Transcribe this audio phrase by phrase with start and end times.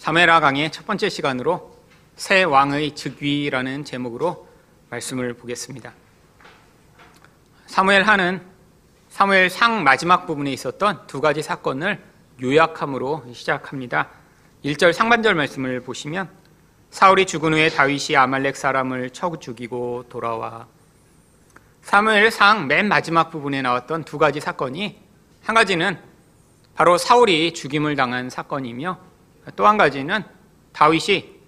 [0.00, 1.76] 사메라 강의 첫 번째 시간으로
[2.16, 4.48] 새 왕의 즉위라는 제목으로
[4.88, 5.92] 말씀을 보겠습니다.
[7.66, 8.40] 사무엘 하는
[9.10, 12.02] 사무엘 상 마지막 부분에 있었던 두 가지 사건을
[12.40, 14.08] 요약함으로 시작합니다.
[14.64, 16.30] 1절 상반절 말씀을 보시면
[16.88, 20.66] 사울이 죽은 후에 다윗이 아말렉 사람을 쳐 죽이고 돌아와
[21.82, 24.98] 사무엘 상 맨 마지막 부분에 나왔던 두 가지 사건이
[25.42, 25.98] 한 가지는
[26.74, 29.09] 바로 사울이 죽임을 당한 사건이며
[29.56, 30.22] 또 한 가지는
[30.72, 31.40] 다윗이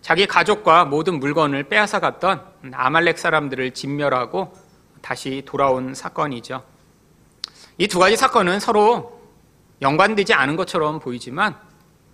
[0.00, 4.52] 자기 가족과 모든 물건을 빼앗아 갔던 아말렉 사람들을 진멸하고
[5.00, 6.64] 다시 돌아온 사건이죠.
[7.78, 9.20] 이 두 가지 사건은 서로
[9.80, 11.56] 연관되지 않은 것처럼 보이지만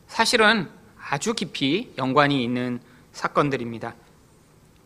[0.06, 0.70] 사실은
[1.11, 2.80] 아주 깊이 연관이 있는
[3.12, 3.95] 사건들입니다.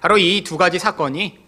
[0.00, 1.38] 바로 이 두 가지 사건이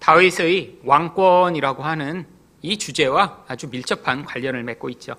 [0.00, 2.26] 다윗의 왕권이라고 하는
[2.60, 5.14] 이 주제와 아주 밀접한 관련을 맺고 있죠.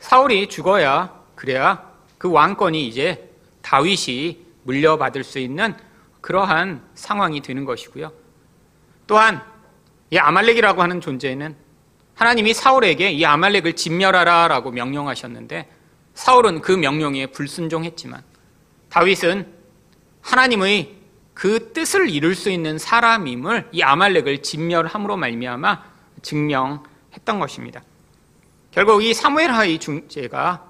[0.00, 1.85] 사울이 죽어야 그래야
[2.18, 3.30] 그 왕권이 이제
[3.62, 5.74] 다윗이 물려받을 수 있는
[6.20, 8.12] 그러한 상황이 되는 것이고요.
[9.06, 9.42] 또한
[10.10, 11.56] 이 아말렉이라고 하는 존재는
[12.14, 15.70] 하나님이 사울에게 이 아말렉을 진멸하라라고 명령하셨는데
[16.14, 18.22] 사울은 그 명령에 불순종했지만
[18.88, 19.52] 다윗은
[20.22, 20.96] 하나님의
[21.34, 25.84] 그 뜻을 이룰 수 있는 사람임을 이 아말렉을 진멸함으로 말미암아
[26.22, 27.82] 증명했던 것입니다.
[28.70, 30.64] 결국 이 사무엘하의 중재가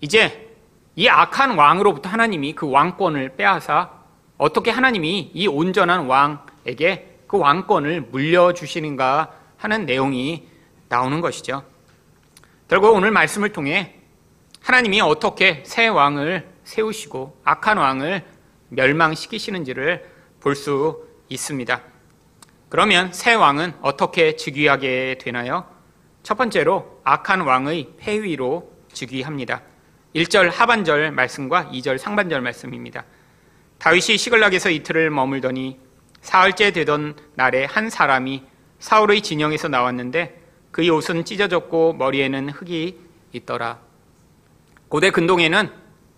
[0.00, 0.49] 이제
[0.96, 3.90] 이 악한 왕으로부터 하나님이 그 왕권을 빼앗아
[4.38, 10.48] 어떻게 하나님이 이 온전한 왕에게 그 왕권을 물려주시는가 하는 내용이
[10.88, 11.62] 나오는 것이죠.
[12.68, 13.94] 결국 오늘 말씀을 통해
[14.62, 18.24] 하나님이 어떻게 새 왕을 세우시고 악한 왕을
[18.68, 20.08] 멸망시키시는지를
[20.40, 21.80] 볼 수 있습니다.
[22.68, 25.64] 그러면 새 왕은 어떻게 즉위하게 되나요?
[26.22, 29.62] 첫 번째로 악한 왕의 폐위로 즉위합니다.
[30.14, 33.04] 1절 하반절 말씀과 2절 상반절 말씀입니다.
[33.78, 35.78] 다윗이 시글락에서 이틀을 머물더니
[36.20, 38.44] 사흘째 되던 날에 한 사람이
[38.78, 40.40] 사울의 진영에서 나왔는데
[40.72, 42.98] 그의 옷은 찢어졌고 머리에는 흙이
[43.32, 43.78] 있더라.
[44.88, 45.70] 고대 근동에는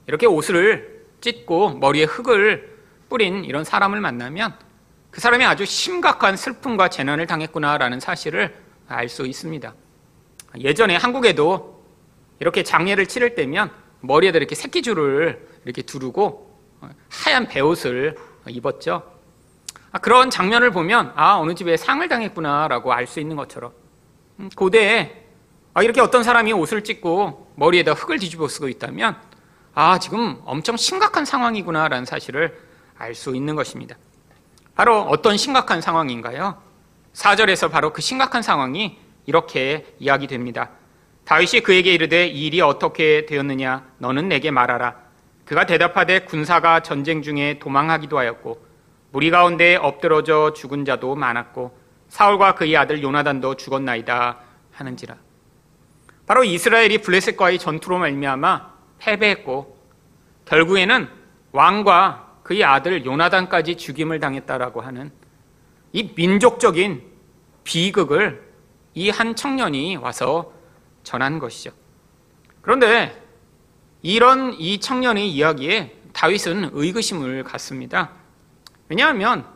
[0.06, 2.78] 이렇게 옷을 찢고 머리에 흙을
[3.09, 4.56] 뿌린 이런 사람을 만나면
[5.11, 8.56] 그 사람이 아주 심각한 슬픔과 재난을 당했구나라는 사실을
[8.89, 9.75] 알 수 있습니다.
[10.59, 11.83] 예전에 한국에도
[12.41, 13.71] 이렇게 장례를 치를 때면
[14.03, 16.51] 머리에다 이렇게 새끼줄을 이렇게 두르고
[17.09, 18.17] 하얀 배옷을
[18.49, 19.03] 입었죠.
[19.93, 23.73] 아, 그런 장면을 보면 아 어느 집에 상을 당했구나라고 알 수 있는 것처럼
[24.41, 25.25] 음, 고대에
[25.75, 29.17] 아, 이렇게 어떤 사람이 옷을 찢고 머리에다 흙을 뒤집어 쓰고 있다면
[29.75, 32.59] 아 지금 엄청 심각한 상황이구나라는 사실을
[32.99, 33.97] 알 수 있는 것입니다.
[34.75, 36.61] 바로 어떤 심각한 상황인가요?
[37.15, 40.71] 4절에서 바로 그 심각한 상황이 이렇게 이야기됩니다.
[41.25, 44.97] 다윗이 그에게 이르되 이 일이 어떻게 되었느냐 너는 내게 말하라.
[45.44, 48.65] 그가 대답하되 군사가 전쟁 중에 도망하기도 하였고
[49.12, 51.78] 무리 가운데 엎드러져 죽은 자도 많았고
[52.09, 54.38] 사울과 그의 아들 요나단도 죽었나이다
[54.72, 55.16] 하는지라.
[56.27, 59.77] 바로 이스라엘이 블레셋과의 전투로 말미암아 패배했고
[60.47, 61.09] 결국에는
[61.53, 65.10] 왕과 그의 아들 요나단까지 죽임을 당했다라고 하는
[65.93, 67.03] 이 민족적인
[67.65, 68.50] 비극을
[68.94, 70.53] 이 한 청년이 와서
[71.03, 71.73] 전한 것이죠.
[72.61, 73.21] 그런데
[74.03, 78.11] 이런 이 청년의 이야기에 다윗은 의구심을 갖습니다.
[78.89, 79.47] 왜냐하면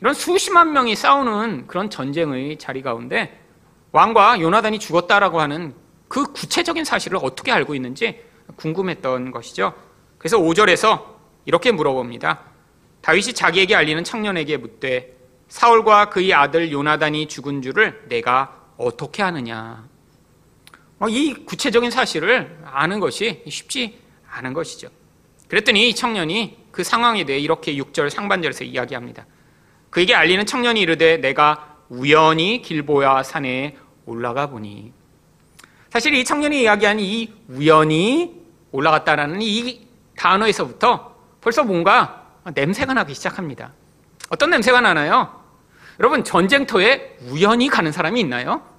[0.00, 3.40] 이런 수십만 명이 싸우는 그런 전쟁의 자리 가운데
[3.92, 5.74] 왕과 요나단이 죽었다라고 하는
[6.08, 8.20] 그 구체적인 사실을 어떻게 알고 있는지
[8.56, 9.74] 궁금했던 것이죠.
[10.18, 11.04] 그래서 5절에서
[11.44, 12.40] 이렇게 물어봅니다.
[13.02, 15.16] 다윗이 자기에게 알리는 청년에게 묻되
[15.48, 19.86] 사울과 그의 아들 요나단이 죽은 줄을 내가 어떻게 아느냐?
[21.02, 23.98] 어, 이 구체적인 사실을 아는 것이 쉽지
[24.30, 24.86] 않은 것이죠.
[25.48, 29.26] 그랬더니 이 청년이 그 상황에 대해 이렇게 6절 상반절에서 이야기합니다.
[29.90, 33.76] 그에게 알리는 청년이 이르되 내가 우연히 길보야 산에
[34.06, 34.92] 올라가 보니
[35.90, 39.84] 사실 이 청년이 이야기한 이 우연히 올라갔다라는 이
[40.16, 43.72] 단어에서부터 벌써 뭔가 냄새가 나기 시작합니다.
[44.28, 45.42] 어떤 냄새가 나나요?
[45.98, 48.71] 여러분 전쟁터에 우연히 가는 사람이 있나요?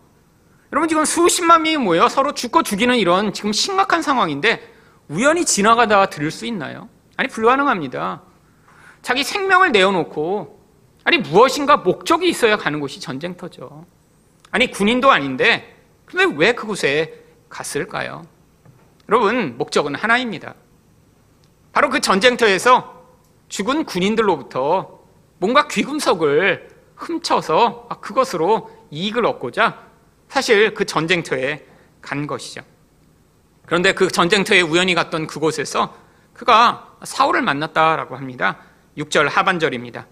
[0.73, 4.73] 여러분 지금 수십만 명이 모여 서로 죽고 죽이는 이런 지금 심각한 상황인데
[5.07, 6.89] 우연히 지나가다 들을 수 있나요?
[7.15, 8.23] 아니 불가능합니다.
[9.03, 10.63] 자기 생명을 내어놓고
[11.03, 13.85] 아니 무엇인가 목적이 있어야 가는 곳이 전쟁터죠.
[14.49, 18.23] 아니 군인도 아닌데 근데 왜 그곳에 갔을까요?
[19.09, 20.55] 여러분 목적은 하나입니다.
[21.71, 23.05] 바로 그 전쟁터에서
[23.47, 25.01] 죽은 군인들로부터
[25.37, 29.92] 뭔가 귀금속을 훔쳐서 그것으로 이익을 얻고자
[30.33, 31.63] 사실 그 전쟁터에
[32.01, 32.63] 간 것이죠.
[33.67, 35.95] 그런데 그 전쟁터에 우연히 갔던 그곳에서
[36.33, 38.57] 그가 사울을 만났다라고 합니다.
[38.97, 40.07] 6절 하반절입니다.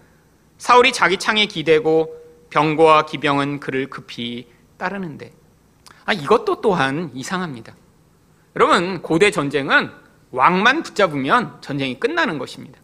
[0.58, 2.14] 사울이 자기 창에 기대고
[2.50, 4.46] 병거와 기병은 그를 급히
[4.76, 5.32] 따르는데
[6.04, 7.74] 아 이것도 또한 이상합니다.
[8.54, 9.90] 여러분 고대 전쟁은
[10.30, 12.78] 왕만 붙잡으면 전쟁이 끝나는 것입니다.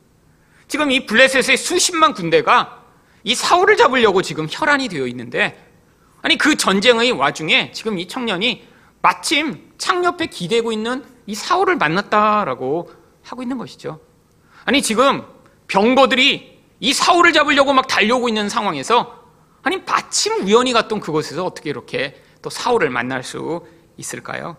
[0.66, 2.82] 지금 이 블레셋의 수십만 군대가
[3.22, 5.67] 이 사울을 잡으려고 지금 혈안이 되어 있는데
[6.22, 8.66] 아니 그 전쟁의 와중에 지금 이 청년이
[9.02, 12.90] 마침 창 옆에 기대고 있는 이 사울을 만났다라고
[13.22, 14.00] 하고 있는 것이죠.
[14.64, 15.24] 아니 지금
[15.68, 19.24] 병거들이 이 사울을 잡으려고 막 달려오고 있는 상황에서
[19.62, 23.66] 아니 마침 우연히 갔던 그곳에서 어떻게 이렇게 또 사울을 만날 수
[23.96, 24.56] 있을까요?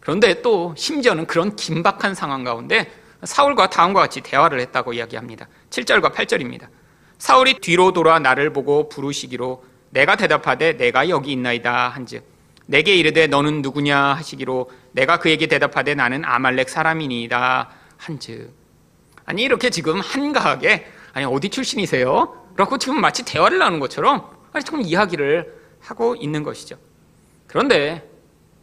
[0.00, 2.90] 그런데 또 심지어는 그런 긴박한 상황 가운데
[3.22, 5.48] 사울과 다음과 같이 대화를 했다고 이야기합니다.
[5.70, 6.68] 7절과 8절입니다.
[7.18, 12.24] 사울이 뒤로 돌아 나를 보고 부르시기로 내가 대답하되 내가 여기 있나이다 한즉
[12.66, 18.52] 내게 이르되 너는 누구냐 하시기로 내가 그에게 대답하되 나는 아말렉 사람이니이다 한즉
[19.24, 22.50] 아니 이렇게 지금 한가하게 아니 어디 출신이세요?
[22.56, 26.76] 라고 지금 마치 대화를 나누는 것처럼 아니 조금 이야기를 하고 있는 것이죠.
[27.46, 28.08] 그런데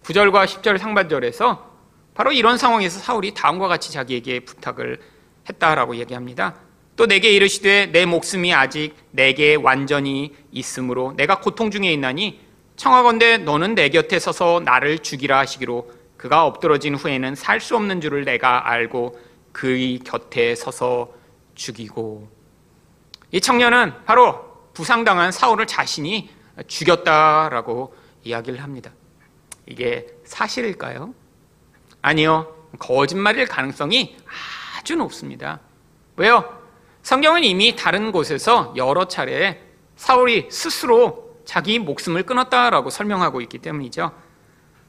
[0.04, 1.72] 9절과 10절 상반절에서
[2.13, 5.00] 바로 이런 상황에서 사울이 다음과 같이 자기에게 부탁을
[5.48, 6.56] 했다라고 얘기합니다.
[7.01, 12.39] 또 내게 이르시되 내 목숨이 아직 내게 완전히 있으므로 내가 고통 중에 있나니
[12.75, 18.24] 청하건대 너는 내 곁에 서서 나를 죽이라 하시기로 그가 엎드러진 후에는 살 수 없는 줄을
[18.24, 19.19] 내가 알고
[19.51, 21.12] 그의 곁에 서서
[21.56, 22.30] 죽이고
[23.31, 26.30] 이 청년은 바로 부상당한 사울을 자신이
[26.68, 28.92] 죽였다라고 이야기를 합니다.
[29.65, 31.15] 이게 사실일까요?
[32.03, 32.56] 아니요.
[32.77, 34.15] 거짓말일 가능성이
[34.77, 35.62] 아주 높습니다.
[36.15, 36.61] 왜요?
[37.03, 39.59] 성경은 이미 다른 곳에서 여러 차례
[39.95, 44.12] 사울이 스스로 자기 목숨을 끊었다라고 설명하고 있기 때문이죠.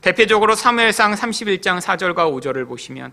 [0.02, 3.12] 대표적으로 사무엘상 31장 4절과 5절을 보시면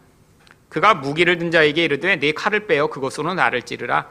[0.67, 4.07] 그가 무기를 든 자에게 이르되 네 칼을 빼어 그것으로 나를 찌르라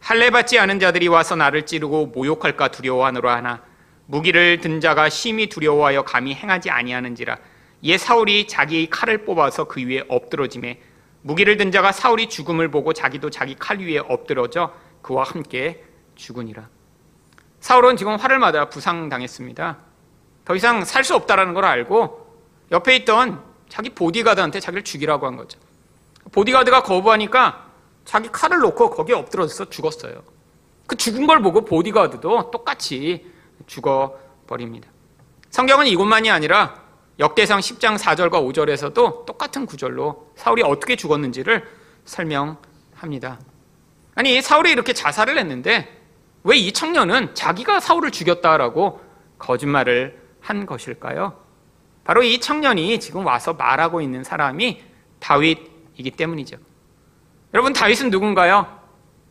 [0.00, 3.62] 할례 받지 않은 자들이 와서 나를 찌르고 모욕할까 두려워하노라 하나
[4.06, 7.38] 무기를 든 자가 심히 두려워하여 감히 행하지 아니하는지라
[7.82, 10.80] 이에 사울이 자기 칼을 뽑아서 그 위에 엎드러짐에
[11.22, 15.84] 무기를 든 자가 사울이 죽음을 보고 자기도 자기 칼 위에 엎드러져 그와 함께
[16.14, 16.68] 죽으니라.
[17.60, 19.78] 사울은 지금 화를 맞아 부상당했습니다.
[20.44, 22.36] 더 이상 살 수 없다라는 걸 알고
[22.72, 25.58] 옆에 있던 자기 보디가드한테 자기를 죽이라고 한 거죠.
[26.32, 27.66] 보디가드가 거부하니까
[28.04, 30.22] 자기 칼을 놓고 거기에 엎드려서 죽었어요.
[30.86, 33.30] 그 죽은 걸 보고 보디가드도 똑같이
[33.66, 34.90] 죽어버립니다.
[35.50, 36.81] 성경은 이것만이 아니라
[37.18, 41.64] 역대상 10장 4절과 5절에서도 똑같은 구절로 사울이 어떻게 죽었는지를
[42.04, 43.38] 설명합니다.
[44.14, 46.00] 아니, 사울이 이렇게 자살을 했는데
[46.44, 49.00] 왜 이 청년은 자기가 사울을 죽였다라고
[49.38, 51.40] 거짓말을 한 것일까요?
[52.04, 54.82] 바로 이 청년이 지금 와서 말하고 있는 사람이
[55.20, 56.56] 다윗이기 때문이죠.
[57.54, 58.66] 여러분, 다윗은 누군가요?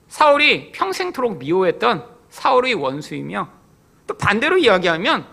[0.08, 3.50] 사울이 평생토록 미워했던 사울의 원수이며
[4.08, 5.26] 또 반대로 이야기하면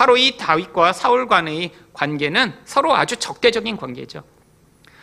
[0.00, 4.22] 바로 이 다윗과 사울 간의 관계는 서로 아주 적대적인 관계죠.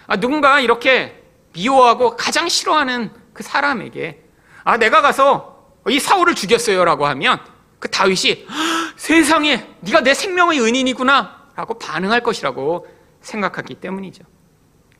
[0.07, 1.21] 아, 누군가 이렇게
[1.53, 4.23] 미워하고 가장 싫어하는 그 사람에게
[4.63, 7.39] 아, 내가 가서 이 사울을 죽였어요라고 하면
[7.77, 8.47] 그 다윗이
[8.95, 12.87] 세상에 네가 내 생명의 은인이구나 라고 반응할 것이라고
[13.21, 14.23] 생각하기 때문이죠.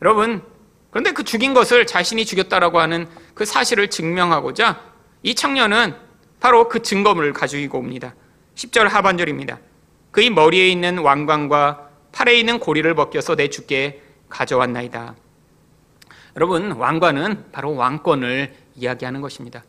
[0.04, 0.44] 여러분,
[0.92, 4.80] 그런데 그 죽인 것을 자신이 죽였다라고 하는 그 사실을 증명하고자
[5.24, 5.96] 이 청년은
[6.40, 8.14] 바로 그 증거물을 가지고 옵니다.
[8.54, 9.58] 10절 하반절입니다.
[10.18, 15.16] 그의 머리에 있는 왕관과 팔에 있는 고리를 벗겨서 내 주께 가져왔나이다.
[16.36, 19.64] 여러분, 왕관은 바로 왕권을 이야기하는 것입니다.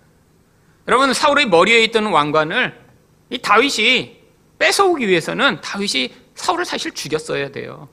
[0.86, 2.80] 여러분, 사울의 머리에 있던 왕관을
[3.28, 4.22] 이 다윗이
[4.58, 7.90] 뺏어오기 위해서는 다윗이 사울을 사실 죽였어야 돼요.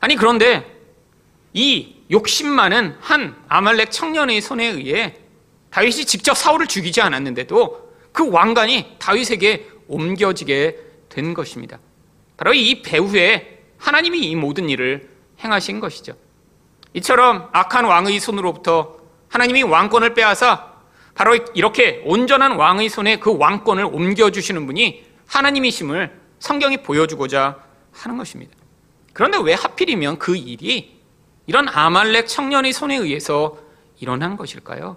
[0.00, 0.66] 아니, 그런데
[1.52, 5.14] 이 욕심 많은 한 아말렉 청년의 손에 의해
[5.70, 10.87] 다윗이 직접 사울을 죽이지 않았는데도 그 왕관이 다윗에게 옮겨지게
[11.18, 11.80] 된 것입니다.
[12.36, 15.08] 바로 이 배후에 하나님이 이 모든 일을
[15.42, 16.14] 행하신 것이죠.
[16.94, 18.98] 이처럼 악한 왕의 손으로부터
[19.28, 20.78] 하나님이 왕권을 빼앗아
[21.16, 27.58] 바로 이렇게 온전한 왕의 손에 그 왕권을 옮겨주시는 분이 하나님이심을 성경이 보여주고자
[27.92, 28.56] 하는 것입니다.
[29.12, 31.00] 그런데 왜 하필이면 그 일이
[31.48, 33.58] 이런 아말렉 청년의 손에 의해서
[33.98, 34.96] 일어난 것일까요?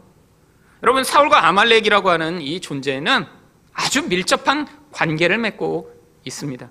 [0.84, 3.26] 여러분, 사울과 아말렉이라고 하는 이 존재는
[3.74, 6.70] 아주 밀접한 관계를 맺고 있습니다.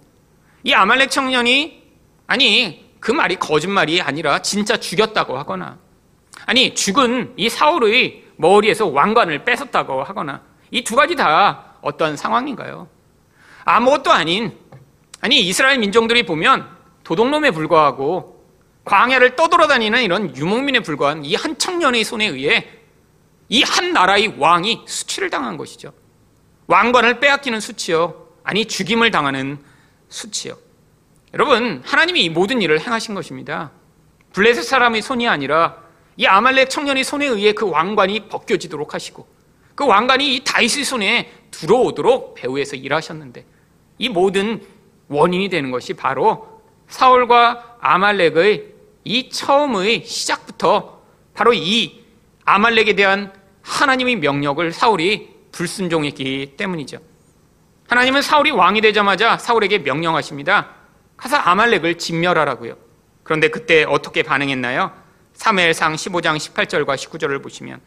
[0.65, 1.83] 이 아말렉 청년이
[2.27, 5.79] 아니 그 말이 거짓말이 아니라 진짜 죽였다고 하거나
[6.47, 12.89] 아니 죽은 이 사울의 머리에서 왕관을 뺏었다고 하거나 이 두 가지 다 어떤 상황인가요?
[13.65, 14.57] 아무것도 아닌
[15.21, 16.69] 아니 이스라엘 민족들이 보면
[17.05, 18.45] 도둑놈에 불과하고
[18.85, 22.69] 광야를 떠돌아다니는 이런 유목민에 불과한 이 한 청년의 손에 의해
[23.49, 25.93] 이 한 나라의 왕이 수치를 당한 것이죠.
[26.69, 28.20] 왕관을 빼앗기는 수치요.
[28.43, 29.59] 아니, 죽임을 당하는
[30.09, 30.57] 수치요.
[31.35, 33.71] 여러분, 하나님이 이 모든 일을 행하신 것입니다.
[34.33, 35.77] 블레셋 사람의 손이 아니라
[36.17, 39.27] 이 아말렉 청년의 손에 의해 그 왕관이 벗겨지도록 하시고
[39.75, 43.45] 그 왕관이 이 다윗의 손에 들어오도록 배후에서 일하셨는데
[43.99, 44.65] 이 모든
[45.09, 48.67] 원인이 되는 것이 바로 사울과 아말렉의
[49.05, 51.01] 이 처음의 시작부터
[51.35, 52.05] 바로 이
[52.45, 53.33] 아말렉에 대한
[53.63, 56.99] 하나님의 명령을 사울이 불순종했기 때문이죠.
[57.91, 60.69] 하나님은 사울이 왕이 되자마자 사울에게 명령하십니다.
[61.17, 62.77] 가서 아말렉을 진멸하라고요.
[63.25, 64.93] 그런데 그때 어떻게 반응했나요?
[65.37, 67.81] 3무엘상 15장 18절과 19절을 보시면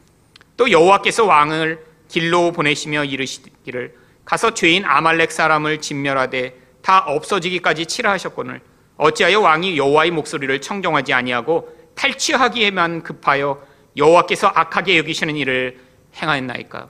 [0.57, 3.95] 또 여호와께서 왕을 길로 보내시며 이르시기를
[4.25, 8.59] 가서 죄인 아말렉 사람을 진멸하되 다 없어지기까지 치라 하셨거늘
[8.97, 15.79] 어찌하여 왕이 여호와의 목소리를 청정하지 아니하고 탈취하기에만 급하여 여호와께서 악하게 여기시는 일을
[16.17, 16.89] 행하였나이까?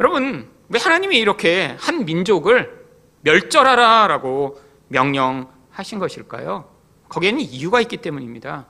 [0.00, 2.84] 여러분 왜 하나님이 이렇게 한 민족을
[3.22, 6.70] 멸절하라 라고 명령하신 것일까요?
[7.08, 8.66] 거기에는 이유가 있기 때문입니다.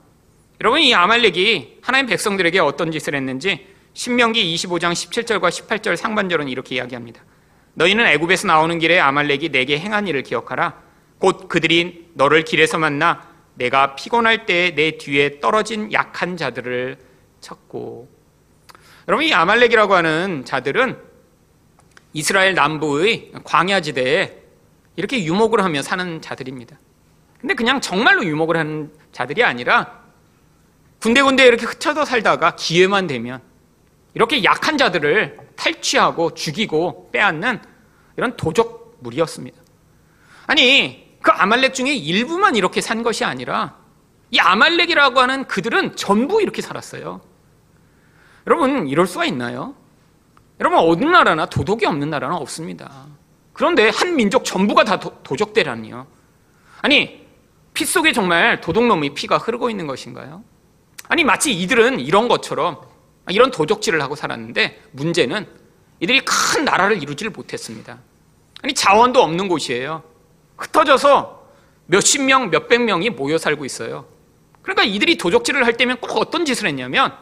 [0.61, 7.23] 여러분 이 아말렉이 하나님 백성들에게 어떤 짓을 했는지 신명기 25장 17절과 18절 상반절은 이렇게 이야기합니다.
[7.73, 10.81] 너희는 애굽에서 나오는 길에 아말렉이 내게 행한 일을 기억하라.
[11.19, 16.97] 곧 그들이 너를 길에서 만나 내가 피곤할 때 내 뒤에 떨어진 약한 자들을
[17.41, 18.07] 쳤고
[19.07, 21.06] 여러분 이 아말렉이라고 하는 자들은
[22.13, 24.37] 이스라엘 남부의 광야지대에
[24.95, 26.77] 이렇게 유목을 하며 사는 자들입니다.
[27.39, 30.01] 근데 그냥 정말로 유목을 하는 자들이 아니라
[30.99, 33.41] 군데군데 이렇게 흩어져 살다가 기회만 되면
[34.13, 37.61] 이렇게 약한 자들을 탈취하고 죽이고 빼앗는
[38.17, 39.61] 이런 도적 무리였습니다.
[40.47, 43.77] 아니, 그 아말렉 중에 일부만 이렇게 산 것이 아니라
[44.31, 47.21] 이 아말렉이라고 하는 그들은 전부 이렇게 살았어요.
[48.47, 49.75] 여러분, 이럴 수가 있나요?
[50.59, 53.05] 여러분, 어느 나라나 도덕이 없는 나라는 없습니다.
[53.53, 56.07] 그런데 한 민족 전부가 다 도, 적대라니요
[56.81, 57.25] 아니,
[57.73, 60.43] 피 속에 정말 도둑놈의 피가 흐르고 있는 것인가요?
[61.09, 62.81] 아니, 마치 이들은 이런 것처럼
[63.29, 65.47] 이런 도적질을 하고 살았는데 문제는
[65.99, 67.99] 이들이 큰 나라를 이루지를 못했습니다.
[68.63, 70.03] 아니, 자원도 없는 곳이에요.
[70.57, 71.47] 흩어져서
[71.87, 74.05] 몇십 명, 몇백 명이 모여 살고 있어요.
[74.61, 77.13] 그러니까 이들이 도적질을 할 때면 꼭 어떤 짓을 했냐면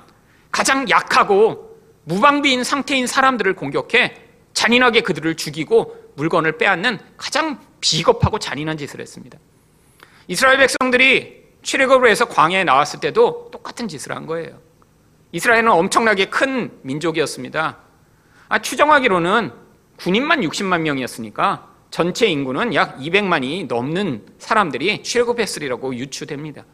[0.51, 1.64] 가장 약하고
[2.05, 4.15] 무방비인 상태인 사람들을 공격해
[4.53, 9.38] 잔인하게 그들을 죽이고 물건을 빼앗는 가장 비겁하고 잔인한 짓을 했습니다.
[10.27, 14.59] 이스라엘 백성들이 출애굽을 해서 광야에 나왔을 때도 똑같은 짓을 한 거예요.
[15.31, 17.77] 이스라엘은 엄청나게 큰 민족이었습니다.
[18.47, 19.51] 아, 추정하기로는
[19.97, 26.65] 군인만 60만 명이었으니까 전체 인구는 약 200만이 넘는 사람들이 출애굽했으리라고 유추됩니다.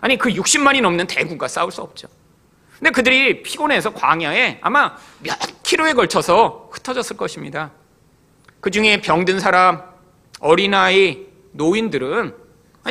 [0.00, 2.08] 아니 그 60만이 넘는 대군과 싸울 수 없죠.
[2.78, 7.72] 근데 그들이 피곤해서 광야에 아마 몇 킬로에 걸쳐서 흩어졌을 것입니다.
[8.60, 9.82] 그 중에 병든 사람,
[10.40, 12.34] 어린아이, 노인들은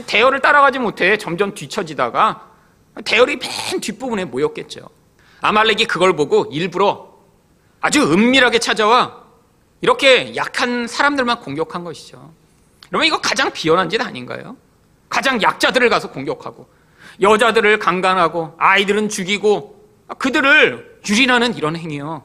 [0.05, 2.49] 대열을 따라가지 못해 점점 뒤처지다가
[3.05, 4.89] 대열이 맨 뒷부분에 모였겠죠.
[5.41, 7.13] 아말렉이 그걸 보고 일부러
[7.79, 9.23] 아주 은밀하게 찾아와
[9.81, 12.33] 이렇게 약한 사람들만 공격한 것이죠.
[12.87, 14.57] 그러면 이거 가장 비열한 짓 아닌가요?
[15.07, 16.67] 가장 약자들을 가서 공격하고
[17.21, 19.76] 여자들을 강간하고 아이들은 죽이고
[20.15, 22.23] 그들을 유린하는 이런 행위요.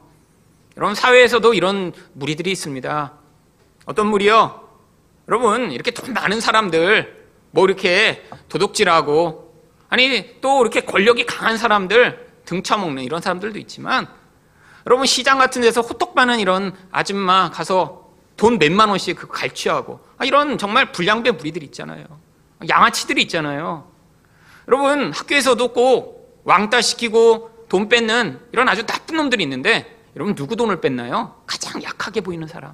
[0.77, 3.13] 여러분 사회에서도 이런 무리들이 있습니다.
[3.85, 4.67] 어떤 무리요?
[5.27, 9.53] 여러분 이렇게 돈 많은 사람들 뭐 이렇게 도둑질하고
[9.89, 14.07] 아니 또 이렇게 권력이 강한 사람들 등쳐먹는 이런 사람들도 있지만
[14.87, 20.25] 여러분 시장 같은 데서 호떡 파는 이런 아줌마 가서 돈 몇만 원씩 그 갈취하고 아,
[20.25, 22.05] 이런 정말 불량배 무리들 있잖아요.
[22.67, 23.87] 양아치들이 있잖아요.
[24.67, 30.79] 여러분 학교에서도 꼭 왕따 시키고 돈 뺏는 이런 아주 나쁜 놈들이 있는데 여러분 누구 돈을
[30.79, 31.41] 뺐나요?
[31.47, 32.71] 가장 약하게 보이는 사람.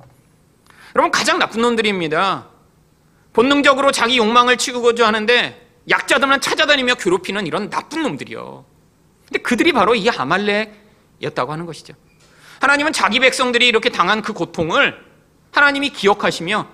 [0.93, 2.47] 여러분 가장 나쁜 놈들입니다.
[3.31, 8.65] 본능적으로 자기 욕망을 치우고자 하는데 약자들만 찾아다니며 괴롭히는 이런 나쁜 놈들이요.
[9.25, 11.93] 근데 그들이 바로 이 아말렉이었다고 하는 것이죠.
[12.59, 15.01] 하나님은 자기 백성들이 이렇게 당한 그 고통을
[15.53, 16.67] 하나님이 기억하시며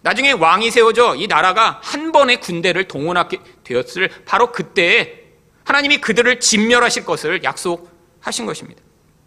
[0.00, 5.17] 나중에 왕이 세워져 이 나라가 한 번의 군대를 동원하게 되었을 바로 그때에
[5.68, 8.80] 하나님이 그들을 진멸하실 것을 약속하신 것입니다.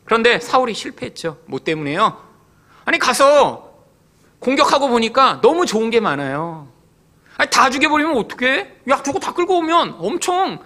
[0.06, 1.38] 그런데 사울이 실패했죠.
[1.46, 2.20] 뭐 때문에요?
[2.84, 3.76] 아니 가서
[4.40, 6.68] 공격하고 보니까 너무 좋은 게 많아요.
[7.38, 8.76] 아니, 다 죽여버리면 어떻게?
[8.88, 10.60] 약 주고 다 끌고 오면 엄청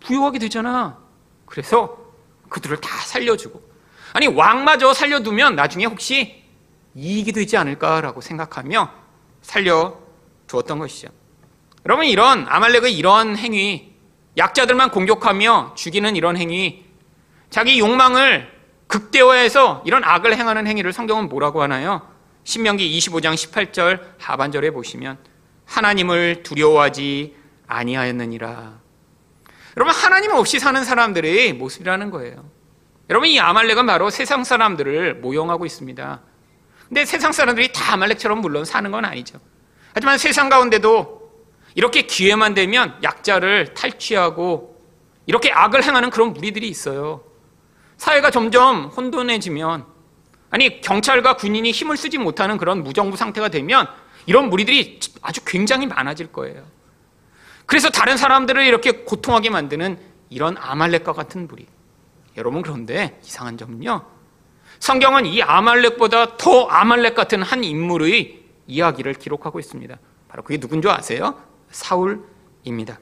[0.00, 0.98] 부유하게 되잖아.
[1.46, 1.96] 그래서
[2.50, 3.62] 그들을 다 살려주고.
[4.12, 6.44] 아니, 왕마저 살려두면 나중에 혹시
[6.94, 8.92] 이익이 되지 않을까라고 생각하며
[9.40, 11.08] 살려두었던 것이죠.
[11.86, 13.91] 여러분, 이런 아말렉의 이런 행위,
[14.36, 16.84] 약자들만 공격하며 죽이는 이런 행위,
[17.50, 18.50] 자기 욕망을
[18.86, 22.06] 극대화해서 이런 악을 행하는 행위를 성경은 뭐라고 하나요?
[22.44, 25.18] 신명기 25장 18절 하반절에 보시면
[25.66, 27.36] 하나님을 두려워하지
[27.66, 28.80] 아니하였느니라.
[29.76, 32.44] 여러분 하나님 없이 사는 사람들의 모습이라는 거예요.
[33.08, 36.20] 여러분 이 아말렉은 바로 세상 사람들을 모형하고 있습니다.
[36.88, 39.38] 근데 세상 사람들이 다 아말렉처럼 물론 사는 건 아니죠.
[39.94, 41.21] 하지만 세상 가운데도
[41.74, 44.80] 이렇게 기회만 되면 약자를 탈취하고
[45.26, 47.24] 이렇게 악을 행하는 그런 무리들이 있어요.
[47.96, 49.86] 사회가 점점 혼돈해지면
[50.50, 53.86] 아니 경찰과 군인이 힘을 쓰지 못하는 그런 무정부 상태가 되면
[54.26, 56.64] 이런 무리들이 아주 굉장히 많아질 거예요.
[57.66, 59.98] 그래서 다른 사람들을 이렇게 고통하게 만드는
[60.30, 61.66] 이런 아말렉과 같은 무리.
[62.36, 64.04] 여러분 그런데 이상한 점은요.
[64.78, 69.96] 성경은 이 아말렉보다 더 아말렉 같은 한 인물의 이야기를 기록하고 있습니다.
[70.28, 71.40] 바로 그게 누군 줄 아세요?
[71.72, 73.00] 사울입니다.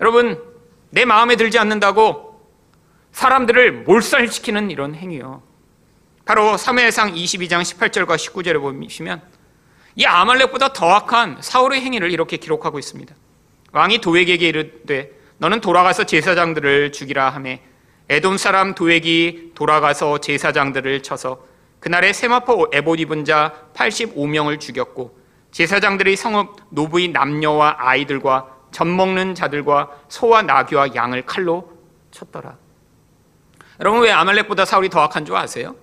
[0.00, 0.42] 여러분,
[0.90, 2.40] 내 마음에 들지 않는다고
[3.12, 5.42] 사람들을 몰살시키는 이런 행위요.
[6.24, 9.22] 바로 사무엘상 22장 18절과 19절에 보시면
[9.96, 13.14] 이 아말렉보다 더 악한 사울의 행위를 이렇게 기록하고 있습니다.
[13.72, 17.60] 왕이 도액에게 이르되 너는 돌아가서 제사장들을 죽이라 하매
[18.08, 21.44] 에돔 사람 도액이 돌아가서 제사장들을 쳐서
[21.80, 25.23] 그날에 세마포 에봇 입은 자 85명을 죽였고
[25.54, 31.72] 제사장들의 성읍 노부의 남녀와 아이들과 젖 먹는 자들과 소와 나귀와 양을 칼로
[32.10, 32.56] 쳤더라.
[33.78, 35.76] 여러분 왜 아말렉보다 사울이 더 악한 줄 아세요?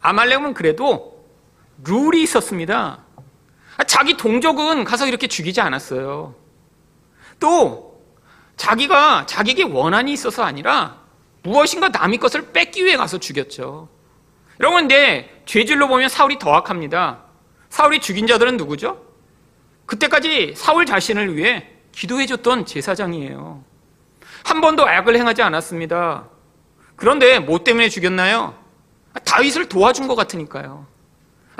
[0.00, 1.26] 아말렉은 그래도
[1.84, 3.04] 룰이 있었습니다.
[3.86, 6.34] 자기 동족은 가서 이렇게 죽이지 않았어요.
[7.38, 8.02] 또
[8.56, 11.02] 자기가 자기에게 원한이 있어서 아니라
[11.42, 13.90] 무엇인가 남의 것을 뺏기 위해 가서 죽였죠.
[14.58, 17.31] 여러분, 근데 죄질로 보면 사울이 더 악합니다.
[17.72, 19.02] 사울이 죽인 자들은 누구죠?
[19.86, 23.64] 그때까지 사울 자신을 위해 기도해줬던 제사장이에요.
[24.44, 26.28] 한 번도 악을 행하지 않았습니다.
[26.96, 28.54] 그런데 뭐 때문에 죽였나요?
[29.24, 30.86] 다윗을 도와준 것 같으니까요.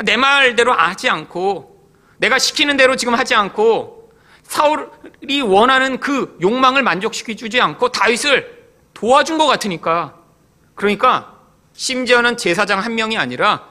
[0.05, 7.59] 내 말대로 하지 않고 내가 시키는 대로 지금 하지 않고 사울이 원하는 그 욕망을 만족시켜주지
[7.59, 10.19] 않고 다윗을 도와준 것 같으니까
[10.75, 11.39] 그러니까
[11.73, 13.67] 심지어는 제사장 한 명이 아니라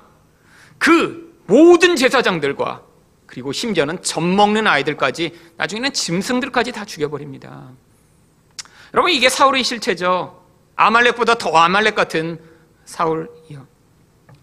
[0.80, 2.84] 그 모든 제사장들과
[3.26, 7.70] 그리고 심지어는 젖 먹는 아이들까지 나중에는 짐승들까지 다 죽여버립니다.
[8.94, 10.44] 여러분 이게 사울의 실체죠.
[10.76, 12.40] 아말렉보다 더 아말렉 같은
[12.86, 13.66] 사울이요.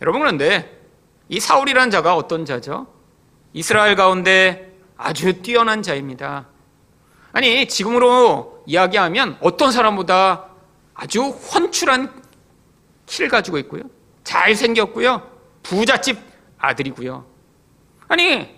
[0.00, 0.80] 여러분 그런데
[1.28, 2.86] 이 사울이라는 자가 어떤 자죠?
[3.52, 6.46] 이스라엘 가운데 아주 뛰어난 자입니다.
[7.32, 10.46] 아니 지금으로 이야기하면 어떤 사람보다
[10.94, 12.22] 아주 훤출한
[13.06, 13.82] 키를 가지고 있고요.
[14.24, 15.22] 잘생겼고요.
[15.62, 16.18] 부잣집
[16.58, 17.24] 아들이고요.
[18.08, 18.48] 아니,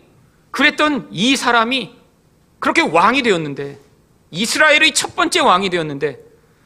[0.50, 1.96] 그랬던 이 사람이
[2.58, 3.78] 그렇게 왕이 되었는데,
[4.30, 6.18] 이스라엘의 첫 번째 왕이 되었는데,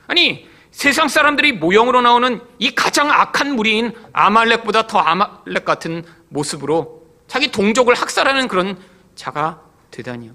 [0.07, 7.53] 아니, 세상 사람들이 모형으로 나오는 이 가장 악한 무리인 아말렉보다 더 아말렉 같은 모습으로 자기
[7.53, 8.77] 동족을 학살하는 그런
[9.15, 10.33] 자가 되다니요.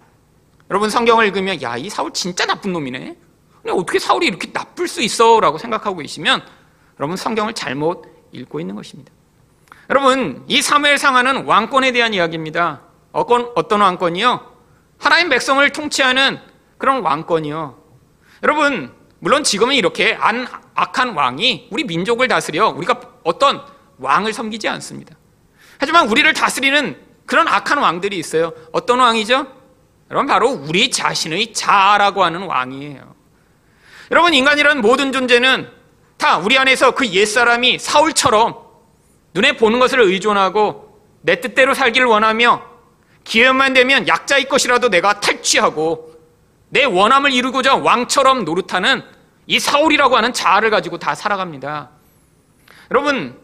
[0.70, 3.18] 여러분 성경을 읽으면 야, 이 사울 진짜 나쁜 놈이네.
[3.70, 5.42] 어떻게 사울이 이렇게 나쁠 수 있어?
[5.42, 6.42] 라고 생각하고 계시면
[7.00, 9.12] 여러분 성경을 잘못 읽고 있는 것입니다.
[9.90, 12.82] 여러분, 이 사무엘 상하는 왕권에 대한 이야기입니다.
[13.12, 14.54] 어떤, 어떤 왕권이요?
[15.00, 16.40] 하나님 백성을 통치하는
[16.78, 17.76] 그런 왕권이요.
[18.44, 23.64] 여러분, 물론 지금은 이렇게 안, 악한 왕이 우리 민족을 다스려 우리가 어떤
[23.98, 25.16] 왕을 섬기지 않습니다.
[25.80, 28.54] 하지만 우리를 다스리는 그런 악한 왕들이 있어요.
[28.72, 29.48] 어떤 왕이죠?
[30.12, 33.16] 여러분, 바로 우리 자신의 자아라고 하는 왕이에요.
[34.12, 35.68] 여러분, 인간이란 모든 존재는
[36.18, 38.69] 다 우리 안에서 그 옛사람이 사울처럼
[39.40, 42.62] 눈에 보는 것을 의존하고 내 뜻대로 살기를 원하며
[43.24, 46.14] 기회만 되면 약자의 것이라도 내가 탈취하고
[46.68, 49.02] 내 원함을 이루고자 왕처럼 노릇하는
[49.48, 51.90] 이 사울이라고 하는 자아를 가지고 다 살아갑니다.
[52.92, 53.40] 여러분,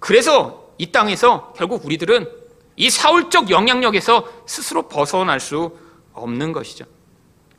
[0.00, 2.26] 그래서 이 땅에서 결국 우리들은
[2.76, 5.76] 이 사울적 영향력에서 스스로 벗어날 수
[6.14, 6.86] 없는 것이죠.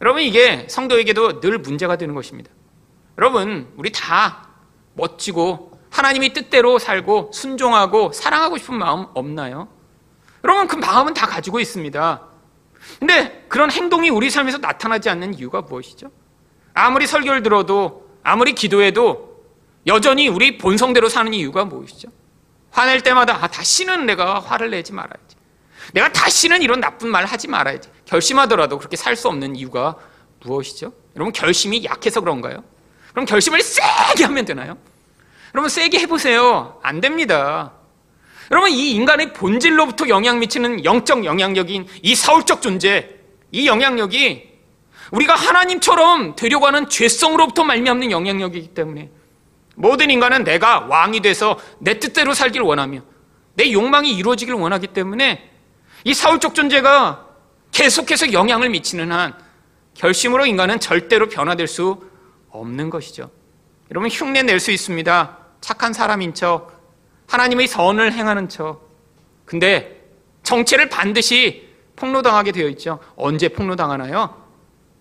[0.02, 2.50] 여러분, 이게 성도에게도 늘 문제가 되는 것입니다.
[3.20, 4.50] 여러분, 우리 다
[4.94, 9.70] 멋지고 하나님이 뜻대로 살고 순종하고 사랑하고 싶은 마음 없나요?
[10.44, 12.22] 여러분, 그 마음은 다 가지고 있습니다.
[13.00, 16.12] 근데 그런 행동이 우리 삶에서 나타나지 않는 이유가 무엇이죠?
[16.74, 19.42] 아무리 설교를 들어도, 아무리 기도해도
[19.88, 22.10] 여전히 우리 본성대로 사는 이유가 무엇이죠?
[22.72, 25.38] 화낼 때마다, 아, 다시는 내가 화를 내지 말아야지.
[25.94, 27.90] 내가 다시는 이런 나쁜 말 하지 말아야지.
[28.04, 29.96] 결심하더라도 그렇게 살 수 없는 이유가
[30.42, 30.92] 무엇이죠?
[31.16, 32.66] 여러분, 결심이 약해서 그런가요?
[33.12, 34.78] 그럼 결심을 세게 하면 되나요?
[35.56, 36.78] 여러분, 세게 해보세요.
[36.84, 37.72] 안 됩니다.
[38.52, 43.10] 여러분, 이 인간의 본질로부터 영향 미치는 영적 영향력인 이 사울적 존재,
[43.54, 44.50] 이 영향력이
[45.12, 49.10] 우리가 하나님처럼 되려고 하는 죄성으로부터 말미암는 영향력이기 때문에
[49.76, 53.00] 모든 인간은 내가 왕이 돼서 내 뜻대로 살기를 원하며
[53.54, 55.52] 내 욕망이 이루어지길 원하기 때문에
[56.04, 57.28] 이 사울적 존재가
[57.72, 59.34] 계속해서 영향을 미치는 한
[59.94, 62.04] 결심으로 인간은 절대로 변화될 수
[62.50, 63.32] 없는 것이죠.
[63.90, 65.45] 여러분 흉내 낼 수 있습니다.
[65.66, 66.80] 착한 사람인 척,
[67.28, 68.88] 하나님의 선을 행하는 척.
[69.46, 70.06] 근데
[70.44, 73.00] 정체를 반드시 폭로당하게 되어 있죠.
[73.16, 74.44] 언제 폭로당하나요?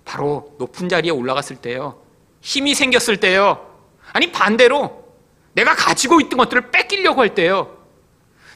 [0.06, 2.00] 바로 높은 자리에 올라갔을 때요.
[2.40, 3.76] 힘이 생겼을 때요.
[4.14, 5.04] 아니 반대로
[5.52, 7.76] 내가 가지고 있던 것들을 뺏기려고 할 때요.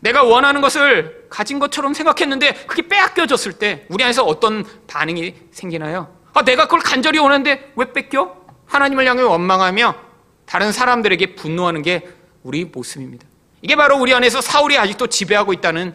[0.01, 6.09] 내가 원하는 것을 가진 것처럼 생각했는데 그게 빼앗겨졌을 때 우리 안에서 어떤 반응이 생기나요?
[6.33, 8.35] 아, 내가 그걸 간절히 원하는데 왜 뺏겨?
[8.65, 10.08] 하나님을 향해 원망하며
[10.49, 12.09] 다른 사람들에게 분노하는 게
[12.43, 13.27] 우리 모습입니다.
[13.61, 15.95] 이게 바로 우리 안에서 사울이 아직도 지배하고 있다는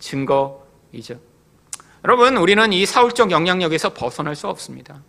[0.00, 1.18] 증거이죠.
[2.04, 5.02] 여러분, 우리는 이 사울적 영향력에서 벗어날 수 없습니다.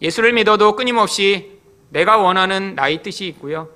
[0.00, 3.70] 예수를 믿어도 끊임없이 내가 원하는 나의 뜻이 있고요.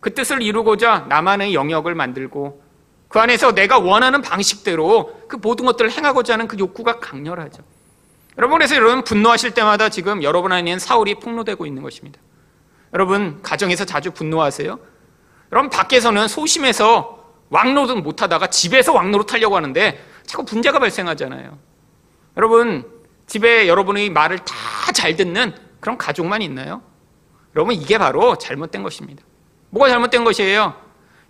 [0.00, 2.62] 그 뜻을 이루고자 나만의 영역을 만들고
[3.08, 7.62] 그 안에서 내가 원하는 방식대로 그 모든 것들을 행하고자 하는 그 욕구가 강렬하죠.
[8.36, 12.20] 여러분, 그래서 여러분 분노하실 때마다 지금 여러분 안에는 사울이 폭로되고 있는 것입니다.
[12.94, 14.78] 여러분, 가정에서 자주 분노하세요?
[15.52, 21.58] 여러분, 밖에서는 소심해서 왕노릇 못하다가 집에서 왕노릇 하려고 하는데 자꾸 분재가 발생하잖아요.
[22.36, 22.88] 여러분,
[23.26, 24.54] 집에 여러분의 말을 다
[24.92, 26.82] 잘 듣는 그런 가족만 있나요?
[27.56, 29.24] 여러분, 이게 바로 잘못된 것입니다.
[29.70, 30.74] 뭐가 잘못된 것이에요?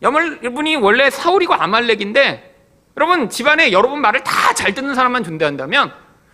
[0.02, 2.54] 여러분이 원래 사울이고 아말렉인데
[2.96, 5.92] 여러분 집안에 여러분 말을 다 잘 듣는 사람만 존재한다면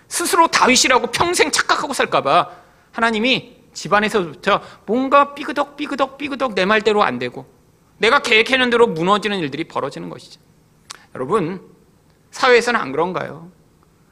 [0.08, 2.50] 스스로 다윗이라고 평생 착각하고 살까봐
[2.92, 7.46] 하나님이 집안에서부터 뭔가 삐그덕 삐그덕 삐그덕 내 말대로 안 되고
[7.98, 10.40] 내가 계획해놓은 대로 무너지는 일들이 벌어지는 것이죠.
[11.14, 11.60] 여러분
[12.30, 13.50] 사회에서는 안 그런가요?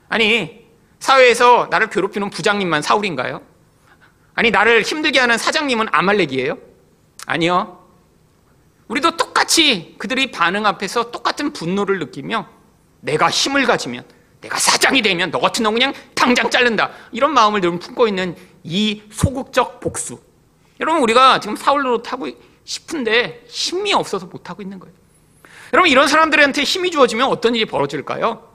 [0.09, 0.67] 아니
[0.99, 3.41] 사회에서 나를 괴롭히는 부장님만 사울인가요?
[4.35, 6.59] 아니 나를 힘들게 하는 사장님은 아말렉이에요?
[7.27, 7.79] 아니요.
[8.89, 12.49] 우리도 똑같이 그들의 반응 앞에서 똑같은 분노를 느끼며
[13.01, 14.05] 내가 힘을 가지면
[14.41, 19.03] 내가 사장이 되면 너 같은 놈 그냥 당장 자른다 이런 마음을 늘 품고 있는 이
[19.11, 20.21] 소극적 복수
[20.81, 22.29] 여러분 우리가 지금 사울로 타고
[22.65, 24.95] 싶은데 힘이 없어서 못 하고 있는 거예요
[25.73, 28.49] 여러분 이런 사람들한테 힘이 주어지면 어떤 일이 벌어질까요?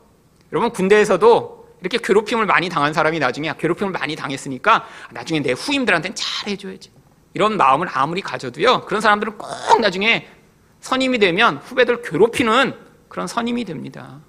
[0.51, 6.49] 여러분 군대에서도 이렇게 괴롭힘을 많이 당한 사람이 나중에 괴롭힘을 많이 당했으니까 나중에 내 후임들한테는 잘
[6.49, 6.91] 해줘야지
[7.33, 10.27] 이런 마음을 아무리 가져도요, 그런 사람들은 꼭 나중에
[10.81, 12.75] 선임이 되면 후배들 괴롭히는
[13.09, 14.19] 그런 선임이 됩니다.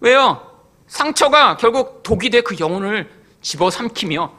[0.00, 0.50] 왜요?
[0.86, 3.10] 상처가 결국 독이 돼 그 영혼을
[3.42, 4.32] 집어삼키며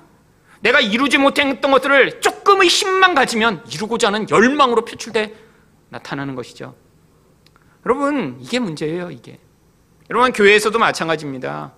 [0.64, 5.36] 내가 이루지 못했던 것들을 조금의 힘만 가지면 이루고자 하는 열망으로 표출돼
[5.90, 6.74] 나타나는 것이죠.
[7.86, 9.40] 여러분, 이게 문제예요, 이게.
[10.10, 11.74] 여러분, 교회에서도 마찬가지입니다.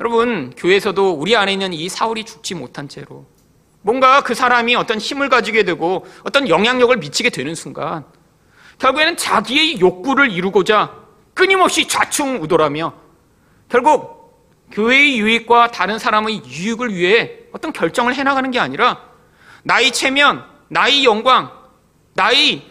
[0.00, 3.24] 여러분, 교회에서도 우리 안에 있는 이 사울이 죽지 못한 채로
[3.82, 8.04] 뭔가 그 사람이 어떤 힘을 가지게 되고 어떤 영향력을 미치게 되는 순간
[8.78, 10.92] 결국에는 자기의 욕구를 이루고자
[11.34, 12.94] 끊임없이 좌충우돌하며
[13.68, 14.18] 결국
[14.72, 19.02] 교회의 유익과 다른 사람의 유익을 위해 어떤 결정을 해나가는 게 아니라
[19.62, 21.50] 나의 체면, 나의 영광,
[22.14, 22.62] 나의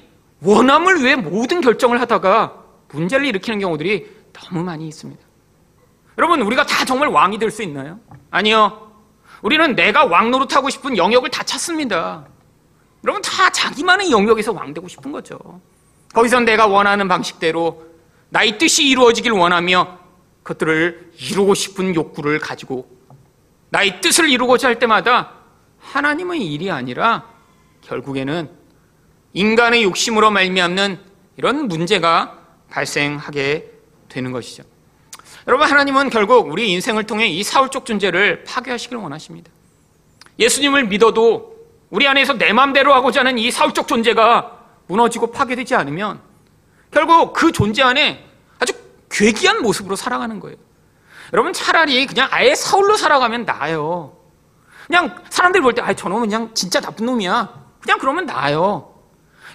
[0.41, 2.53] 원함을 위해 모든 결정을 하다가
[2.89, 5.21] 문제를 일으키는 경우들이 너무 많이 있습니다.
[6.17, 7.99] 여러분, 우리가 다 정말 왕이 될 수 있나요?
[8.31, 8.91] 아니요.
[9.41, 12.25] 우리는 내가 왕 노릇하고 싶은 영역을 다 찾습니다.
[13.03, 15.37] 여러분 다 자기만의 영역에서 왕 되고 싶은 거죠.
[16.13, 17.85] 거기서 내가 원하는 방식대로
[18.29, 19.99] 나의 뜻이 이루어지길 원하며
[20.41, 22.89] 그것들을 이루고 싶은 욕구를 가지고
[23.69, 25.33] 나의 뜻을 이루고자 할 때마다
[25.79, 27.25] 하나님의 일이 아니라
[27.81, 28.49] 결국에는
[29.33, 30.99] 인간의 욕심으로 말미암는
[31.37, 33.71] 이런 문제가 발생하게
[34.09, 34.63] 되는 것이죠.
[35.47, 39.51] 여러분 하나님은 결국 우리 인생을 통해 이 사울적 존재를 파괴하시길 원하십니다.
[40.39, 41.55] 예수님을 믿어도
[41.89, 46.19] 우리 안에서 내 마음대로 하고자 하는 이 사울적 존재가 무너지고 파괴되지 않으면
[46.91, 48.25] 결국 그 존재 안에
[48.59, 48.73] 아주
[49.09, 50.57] 괴기한 모습으로 살아가는 거예요.
[51.33, 54.13] 여러분 차라리 그냥 아예 사울로 살아가면 나아요.
[54.87, 57.53] 그냥 사람들이 볼 때 아, 저놈은 그냥 진짜 나쁜 놈이야.
[57.81, 58.93] 그냥 그러면 나아요.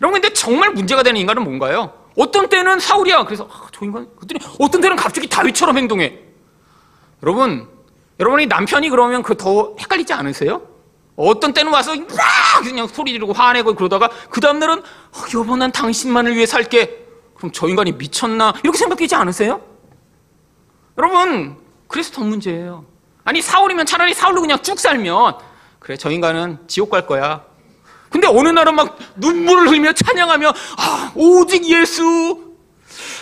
[0.00, 1.92] 여러분 근데 정말 문제가 되는 인간은 뭔가요?
[2.18, 3.24] 어떤 때는 사울이야.
[3.24, 6.18] 그래서 아, 저 인간 그랬더니 어떤 때는 갑자기 다윗처럼 행동해.
[7.22, 7.68] 여러분,
[8.20, 10.62] 여러분이 남편이 그러면 그 더 헷갈리지 않으세요?
[11.16, 12.06] 어떤 때는 와서 막
[12.62, 17.06] 그냥 소리 지르고 화내고 그러다가 그 다음 날은 어, 여보 난 당신만을 위해 살게.
[17.37, 19.61] 그럼 저 인간이 미쳤나 이렇게 생각되지 않으세요?
[20.98, 21.56] 여러분
[21.92, 22.87] 그래서 더 문제예요.
[23.22, 25.35] 아니 사울이면 차라리 사울로 그냥 쭉 살면
[25.78, 27.44] 그래 저 인간은 지옥 갈 거야.
[28.09, 32.55] 근데 어느 날은 막 눈물을 흘리며 찬양하며 아, 오직 예수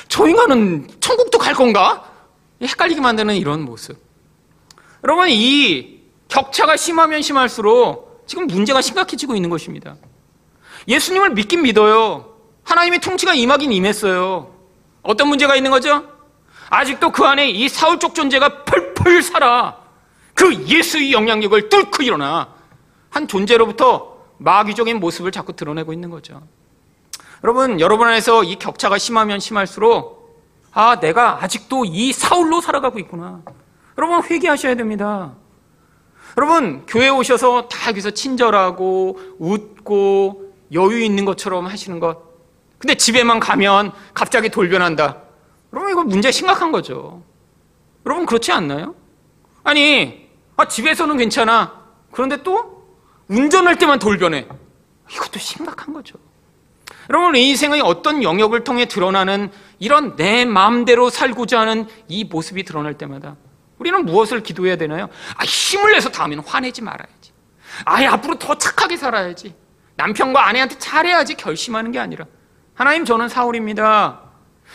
[0.09, 2.05] 저 인간은 천국도 갈 건가?
[2.63, 3.99] 헷갈리게 만드는 이런 모습.
[5.03, 9.97] 여러분 이 격차가 심하면 심할수록 지금 문제가 심각해지고 있는 것입니다.
[10.87, 12.37] 예수님을 믿긴 믿어요.
[12.63, 14.55] 하나님의 통치가 임하긴 임했어요.
[15.03, 16.10] 어떤 문제가 있는 거죠?
[16.71, 19.77] 아직도 그 안에 이 사울적 존재가 펄펄 살아.
[20.35, 22.55] 그 예수의 영향력을 뚫고 일어나.
[23.11, 26.41] 한 존재로부터 마귀적인 모습을 자꾸 드러내고 있는 거죠.
[27.43, 30.41] 여러분, 여러분 안에서 이 격차가 심하면 심할수록,
[30.73, 33.43] 아, 내가 아직도 이 사울로 살아가고 있구나.
[33.99, 35.33] 여러분, 회개하셔야 됩니다.
[36.37, 42.19] 여러분, 교회 오셔서 다 여기서 친절하고, 웃고, 여유 있는 것처럼 하시는 것.
[42.79, 45.30] 근데 집에만 가면 갑자기 돌변한다.
[45.73, 47.23] 여러분, 이거 문제 심각한 거죠.
[48.07, 48.95] 여러분, 그렇지 않나요?
[49.63, 51.81] 아니, 아, 집에서는 괜찮아.
[52.13, 52.87] 그런데 또
[53.29, 54.47] 운전할 때만 돌변해.
[55.11, 56.19] 이것도 심각한 거죠.
[57.09, 63.37] 여러분, 인생의 어떤 영역을 통해 드러나는 이런 내 마음대로 살고자 하는 이 모습이 드러날 때마다
[63.79, 65.09] 우리는 무엇을 기도해야 되나요?
[65.37, 67.33] 아, 힘을 내서 다음에는 화내지 말아야지.
[67.85, 69.55] 아예 앞으로 더 착하게 살아야지.
[69.97, 72.27] 남편과 아내한테 잘해야지 결심하는 게 아니라
[72.75, 74.30] 하나님 저는 사울입니다.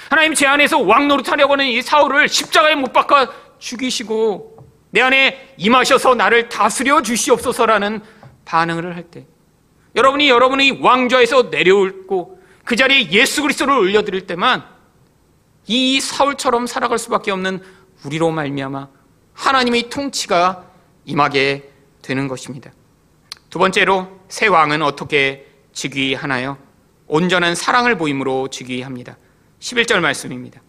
[0.09, 3.27] 하나님 제 안에서 왕 노릇하려고 하는 이 사울을 십자가에 못 박아
[3.59, 4.57] 죽이시고
[4.91, 8.01] 내 안에 임하셔서 나를 다스려 주시옵소서라는
[8.45, 9.25] 반응을 할 때
[9.95, 14.65] 여러분이 여러분의 왕좌에서 내려올고 그 자리에 예수 그리스도를 올려드릴 때만
[15.67, 17.63] 이 사울처럼 살아갈 수밖에 없는
[18.05, 18.89] 우리로 말미암아
[19.33, 20.65] 하나님의 통치가
[21.05, 21.69] 임하게
[22.01, 22.71] 되는 것입니다.
[23.49, 26.57] 두 번째로 새 왕은 어떻게 즉위하나요?
[27.07, 29.17] 온전한 사랑을 보임으로 즉위합니다.
[29.59, 30.61] 11절 말씀입니다.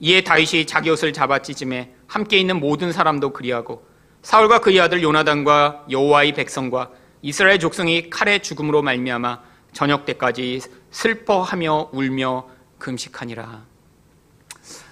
[0.00, 3.86] 이에 다윗이 자기 옷을 잡아 찢음에 함께 있는 모든 사람도 그리하고
[4.22, 6.90] 사울과 그의 아들 요나단과 여호와의 백성과
[7.22, 9.40] 이스라엘 족성이 칼의 죽음으로 말미암아
[9.72, 10.60] 저녁 때까지
[10.90, 13.64] 슬퍼하며 울며 금식하니라.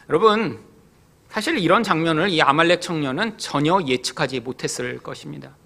[0.09, 0.61] 여러분,
[1.31, 5.57] 사실 이런 장면을 이 아말렉 청년은 전혀 예측하지 못했을 것입니다.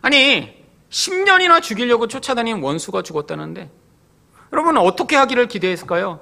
[0.00, 0.62] 아니,
[0.92, 3.70] 10년이나 죽이려고 쫓아다닌 원수가 죽었다는데
[4.52, 6.20] 여러분 어떻게 하기를 기대했을까요?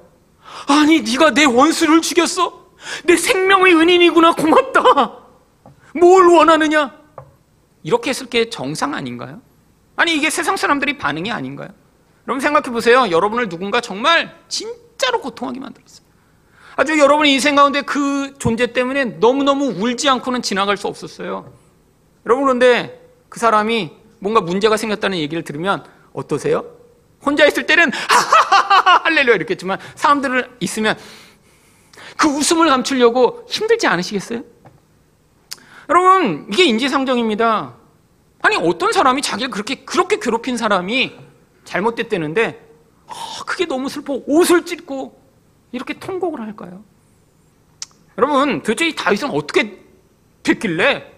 [0.67, 2.67] 아니, 네가 내 원수를 죽였어?
[3.05, 4.33] 내 생명의 은인이구나.
[4.33, 4.81] 고맙다.
[5.95, 6.95] 뭘 원하느냐?
[7.83, 9.41] 이렇게 했을 게 정상 아닌가요?
[9.95, 11.69] 아니, 이게 세상 사람들이 반응이 아닌가요?
[12.27, 13.09] 여러분 생각해 보세요.
[13.11, 16.05] 여러분을 누군가 정말 진짜로 고통하게 만들었어요.
[16.75, 21.51] 아주 여러분의 인생 가운데 그 존재 때문에 너무너무 울지 않고는 지나갈 수 없었어요.
[22.25, 25.83] 여러분 그런데 그 사람이 뭔가 문제가 생겼다는 얘기를 들으면
[26.13, 26.65] 어떠세요?
[27.23, 28.50] 혼자 있을 때는 하하하하
[29.11, 30.97] 할렐루야 이렇게 했지만 사람들을 있으면
[32.17, 34.43] 그 웃음을 감추려고 힘들지 않으시겠어요?
[35.89, 37.75] 여러분 이게 인지상정입니다.
[38.41, 41.15] 아니 어떤 사람이 자기를 그렇게 그렇게 괴롭힌 사람이
[41.65, 42.69] 잘못됐다는데
[43.07, 43.13] 아,
[43.45, 45.21] 그게 너무 슬퍼 옷을 찢고
[45.71, 46.83] 이렇게 통곡을 할까요?
[48.17, 49.79] 여러분 도대체 이 다윗은 어떻게
[50.43, 51.11] 됐길래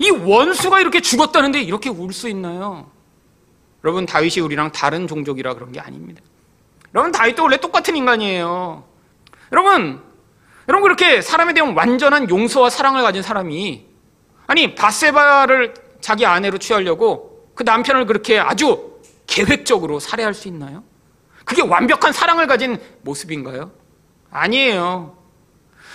[0.00, 2.90] 이 원수가 이렇게 죽었다는데 이렇게 울 수 있나요?
[3.84, 6.20] 여러분 다윗이 우리랑 다른 종족이라 그런 게 아닙니다.
[6.96, 8.82] 여러분 다윗도 원래 똑같은 인간이에요.
[9.52, 10.02] 여러분
[10.66, 13.86] 여러분 그렇게 사람에 대한 완전한 용서와 사랑을 가진 사람이
[14.46, 20.84] 아니 바세바를 자기 아내로 취하려고 그 남편을 그렇게 아주 계획적으로 살해할 수 있나요?
[21.44, 23.70] 그게 완벽한 사랑을 가진 모습인가요?
[24.30, 25.18] 아니에요.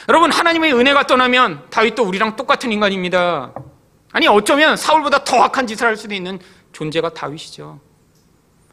[0.07, 3.53] 여러분 하나님의 은혜가 떠나면 다윗도 우리랑 똑같은 인간입니다.
[4.11, 6.39] 아니 어쩌면 사울보다 더 악한 짓을 할 수도 있는
[6.73, 7.79] 존재가 다윗이죠.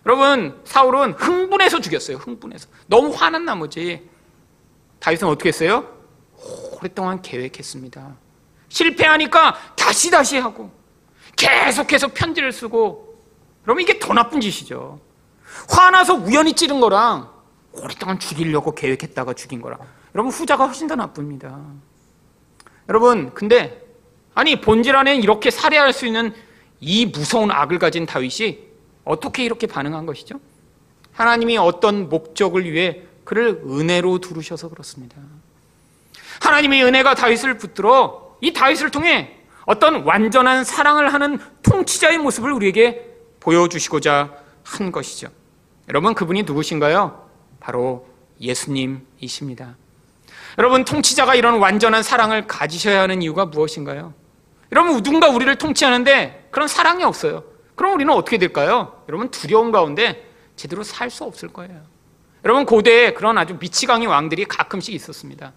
[0.06, 2.16] 여러분 사울은 흥분해서 죽였어요.
[2.18, 4.08] 흥분해서 너무 화난 나머지
[5.00, 5.86] 다윗은 어떻게 했어요?
[6.76, 8.16] 오랫동안 계획했습니다.
[8.68, 10.70] 실패하니까 다시 다시 하고
[11.36, 13.18] 계속해서 편지를 쓰고
[13.62, 15.00] 그러면 이게 더 나쁜 짓이죠.
[15.70, 17.30] 화나서 우연히 찌른 거랑
[17.72, 19.78] 오랫동안 죽이려고 계획했다가 죽인 거랑
[20.14, 21.60] 여러분 후자가 훨씬 더 나쁩니다.
[22.88, 23.84] 여러분 근데
[24.34, 26.32] 아니 본질 안에 이렇게 살해할 수 있는
[26.80, 28.67] 이 무서운 악을 가진 다윗이
[29.08, 30.38] 어떻게 이렇게 반응한 것이죠?
[31.12, 35.16] 하나님이 어떤 목적을 위해 그를 은혜로 두르셔서 그렇습니다.
[36.40, 43.04] 하나님의 은혜가 다윗을 붙들어 이 다윗을 통해 어떤 완전한 사랑을 하는 통치자의 모습을 우리에게
[43.40, 45.28] 보여주시고자 한 것이죠.
[45.88, 47.28] 여러분 그분이 누구신가요?
[47.60, 48.06] 바로
[48.40, 49.76] 예수님이십니다.
[50.58, 54.12] 여러분 통치자가 이런 완전한 사랑을 가지셔야 하는 이유가 무엇인가요?
[54.70, 57.57] 여러분 누군가 우리를 통치하는데 그런 사랑이 없어요.
[57.78, 59.00] 그럼 우리는 어떻게 될까요?
[59.08, 61.80] 여러분 두려움 가운데 제대로 살 수 없을 거예요.
[62.44, 65.52] 여러분 고대에 그런 아주 미치광이 왕들이 가끔씩 있었습니다.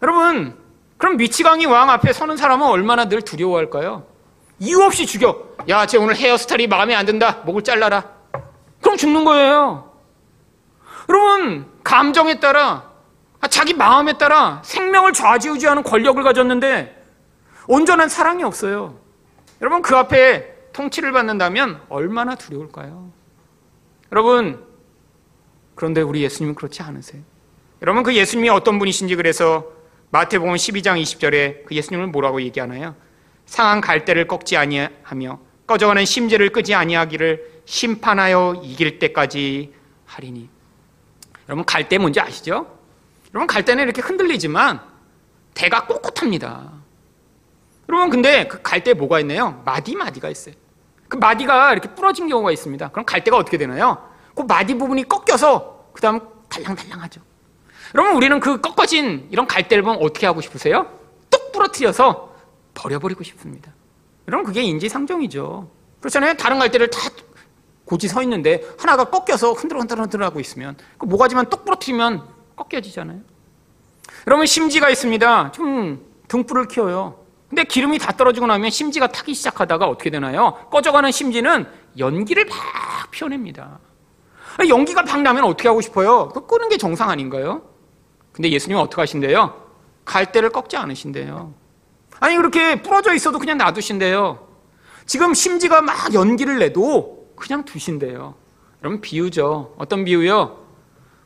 [0.00, 0.56] 여러분
[0.96, 4.06] 그럼 미치광이 왕 앞에 서는 사람은 얼마나 늘 두려워할까요?
[4.60, 5.48] 이유 없이 죽여.
[5.68, 7.42] 야, 쟤 오늘 헤어스타일이 마음에 안 든다.
[7.44, 8.04] 목을 잘라라.
[8.80, 9.90] 그럼 죽는 거예요.
[11.08, 12.84] 여러분 감정에 따라
[13.48, 16.96] 자기 마음에 따라 생명을 좌지우지하는 권력을 가졌는데
[17.66, 19.00] 온전한 사랑이 없어요.
[19.60, 23.12] 여러분 그 앞에 통치를 받는다면 얼마나 두려울까요?
[24.12, 24.64] 여러분
[25.74, 27.22] 그런데 우리 예수님은 그렇지 않으세요.
[27.82, 29.66] 여러분 그 예수님이 어떤 분이신지 그래서
[30.10, 32.94] 마태복음 12장 20절에 그 예수님을 뭐라고 얘기하나요?
[33.44, 39.74] 상한 갈대를 꺾지 아니하며 꺼져가는 심지를 끄지 아니하기를 심판하여 이길 때까지
[40.06, 40.48] 하리니.
[41.48, 42.78] 여러분 갈대 뭔지 아시죠?
[43.32, 44.80] 여러분 갈대는 이렇게 흔들리지만
[45.54, 46.72] 대가 꼿꼿합니다.
[47.88, 49.62] 여러분 근데 그 갈대에 뭐가 있나요?
[49.64, 50.54] 마디 마디가 있어요.
[51.10, 52.88] 그 마디가 이렇게 부러진 경우가 있습니다.
[52.90, 54.08] 그럼 갈대가 어떻게 되나요?
[54.34, 57.20] 그 마디 부분이 꺾여서 그 다음 달랑달랑하죠.
[57.94, 60.86] 여러분 우리는 그 꺾어진 이런 갈대를 보면 어떻게 하고 싶으세요?
[61.28, 62.32] 뚝 부러뜨려서
[62.74, 63.72] 버려버리고 싶습니다.
[64.28, 65.68] 여러분 그게 인지상정이죠.
[65.98, 66.34] 그렇잖아요.
[66.34, 67.00] 다른 갈대를 다
[67.84, 73.18] 고지 서 있는데 하나가 꺾여서 흔들흔들 하고 있으면 그 모가지만 똑 부러뜨리면 꺾여지잖아요.
[74.28, 75.50] 여러분 심지가 있습니다.
[75.50, 77.19] 좀 등불을 키워요.
[77.50, 80.54] 근데 기름이 다 떨어지고 나면 심지가 타기 시작하다가 어떻게 되나요?
[80.70, 81.66] 꺼져가는 심지는
[81.98, 83.80] 연기를 막 피워냅니다.
[84.68, 86.28] 연기가 막 나면 어떻게 하고 싶어요?
[86.28, 87.62] 그 끄는 게 정상 아닌가요?
[88.30, 89.52] 근데 예수님은 어떻게 하신대요?
[90.04, 91.52] 갈대를 꺾지 않으신대요.
[92.20, 94.46] 아니 그렇게 부러져 있어도 그냥 놔두신대요.
[95.06, 98.34] 지금 심지가 막 연기를 내도 그냥 두신대요.
[98.82, 99.74] 여러분 비유죠.
[99.76, 100.56] 어떤 비유요?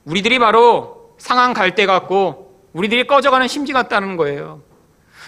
[0.07, 4.63] 우리들이 바로 상한 갈대 같고 우리들이 꺼져가는 심지 같다는 거예요.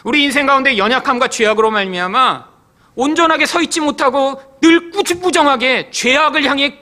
[0.07, 2.49] 우리 인생 가운데 연약함과 죄악으로 말미암아
[2.95, 6.79] 온전하게 서 있지 못하고 늘 꾸준부정하게 죄악을 향해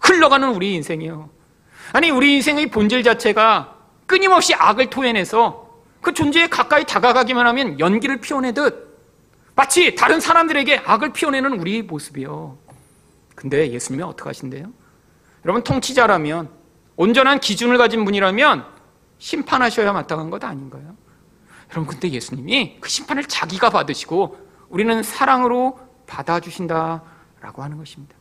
[0.00, 1.28] 흘러가는 우리 인생이요.
[1.92, 5.68] 아니 우리 인생의 본질 자체가 끊임없이 악을 토해내서
[6.00, 8.90] 그 존재에 가까이 다가가기만 하면 연기를 피워내듯
[9.54, 12.56] 마치 다른 사람들에게 악을 피워내는 우리 모습이요.
[13.34, 14.72] 근데 예수님이 어떻게 하신대요?
[15.44, 16.48] 여러분 통치자라면
[16.96, 18.64] 온전한 기준을 가진 분이라면
[19.18, 21.01] 심판하셔야 마땅한 것 아닌가요?
[21.72, 28.14] 여러분 근데 예수님이 그 심판을 자기가 받으시고 우리는 사랑으로 받아주신다라고 하는 것입니다.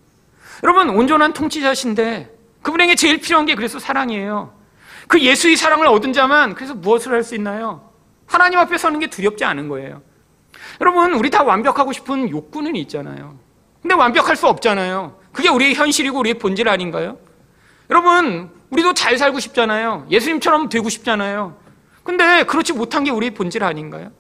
[0.64, 4.54] 여러분 온전한 통치자신데 그분에게 제일 필요한 게 그래서 사랑이에요.
[5.08, 7.90] 그 예수의 사랑을 얻은 자만 그래서 무엇을 할 수 있나요?
[8.26, 10.02] 하나님 앞에 서는 게 두렵지 않은 거예요.
[10.80, 13.38] 여러분 우리 다 완벽하고 싶은 욕구는 있잖아요.
[13.82, 15.18] 근데 완벽할 수 없잖아요.
[15.34, 17.18] 그게 우리의 현실이고 우리의 본질 아닌가요?
[17.90, 20.08] 여러분 우리도 잘 살고 싶잖아요.
[20.10, 21.58] 예수님처럼 되고 싶잖아요.
[22.04, 24.12] 근데 그렇지 못한 게 우리의 본질 아닌가요?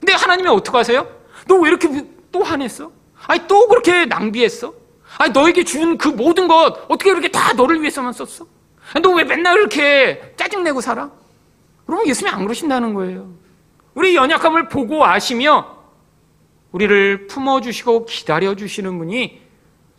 [0.00, 1.06] 근데 하나님이 어떻게 하세요?
[1.48, 1.88] 너 왜 이렇게
[2.30, 2.92] 또 화냈어?
[3.26, 4.74] 아니 또 그렇게 낭비했어?
[5.18, 8.46] 아니 너에게 준 그 모든 것 어떻게 그렇게 다 너를 위해서만 썼어?
[9.02, 11.10] 너 왜 맨날 이렇게 짜증내고 살아?
[11.86, 13.32] 그러면 예수님이 안 그러신다는 거예요.
[13.94, 15.78] 우리 연약함을 보고 아시며
[16.72, 19.42] 우리를 품어주시고 기다려주시는 분이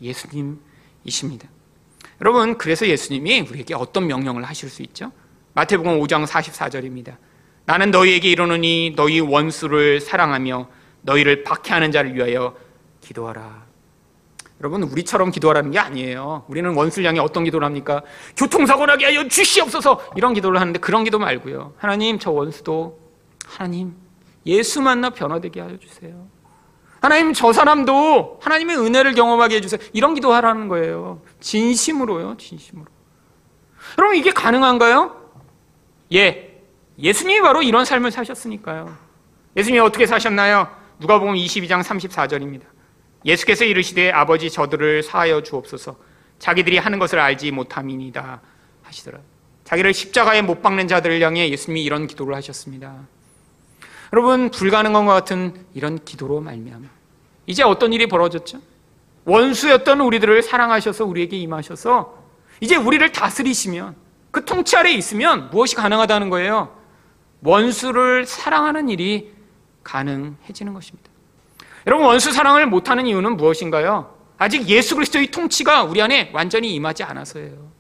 [0.02, 1.48] 예수님이십니다.
[2.22, 5.12] 여러분, 그래서 예수님이 우리에게 어떤 명령을 하실 수 있죠?
[5.54, 7.18] 마태복음 5장 44절입니다.
[7.66, 10.68] 나는 너희에게 이르노니 너희 원수를 사랑하며
[11.02, 12.56] 너희를 박해하는 자를 위하여
[13.02, 13.64] 기도하라.
[14.62, 16.46] 여러분 우리처럼 기도하라는 게 아니에요.
[16.48, 18.02] 우리는 원수를 향해 어떤 기도를 합니까?
[18.38, 21.74] 교통사고 나게 하여 주시옵소서 이런 기도를 하는데 그런 기도 말고요.
[21.78, 23.00] 하나님 저 원수도
[23.46, 23.96] 하나님
[24.46, 26.28] 예수 만나 변화되게 하여 주세요.
[27.02, 29.82] 하나님 저 사람도 하나님의 은혜를 경험하게 해주세요.
[29.92, 31.22] 이런 기도하라는 거예요.
[31.42, 32.38] 진심으로요.
[32.38, 32.86] 진심으로.
[33.98, 35.23] 여러분 이게 가능한가요?
[36.14, 36.62] 예.
[37.00, 38.96] 예수님이 바로 이런 삶을 사셨으니까요.
[39.58, 40.70] 예수님이 어떻게 사셨나요?
[41.00, 42.62] 누가복음 22장 34절입니다.
[43.26, 45.96] 예수께서 이르시되 아버지 저들을 사하여 주옵소서
[46.40, 48.42] 자기들이 하는 것을 알지 못함이니다
[48.84, 49.20] 하시더라.
[49.64, 52.96] 자기를 십자가에 못 박는 자들을 향해 예수님이 이런 기도를 하셨습니다.
[54.12, 56.86] 여러분 불가능한 것 같은 이런 기도로 말미암아
[57.48, 58.60] 이제 어떤 일이 벌어졌죠?
[59.26, 62.22] 원수였던 우리들을 사랑하셔서 우리에게 임하셔서
[62.60, 64.03] 이제 우리를 다스리시면
[64.34, 66.76] 그 통치 아래 있으면 무엇이 가능하다는 거예요?
[67.44, 69.32] 원수를 사랑하는 일이
[69.84, 71.12] 가능해지는 것입니다.
[71.86, 74.18] 여러분 원수 사랑을 못하는 이유는 무엇인가요?
[74.40, 77.72] 아직 예수 그리스도의 통치가 우리 안에 완전히 임하지 않아서예요.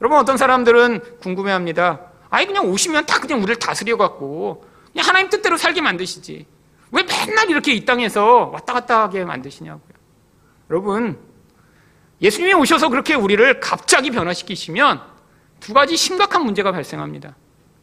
[0.00, 2.00] 여러분 어떤 사람들은 궁금해합니다.
[2.30, 6.46] 아니 그냥 오시면 다 그냥 우리를 다스려 갖고 그냥 하나님 뜻대로 살게 만드시지.
[6.92, 9.94] 왜 맨날 이렇게 이 땅에서 왔다 갔다 하게 만드시냐고요.
[10.70, 11.18] 여러분
[12.22, 15.09] 예수님이 오셔서 그렇게 우리를 갑자기 변화시키시면
[15.60, 17.36] 두 가지 심각한 문제가 발생합니다.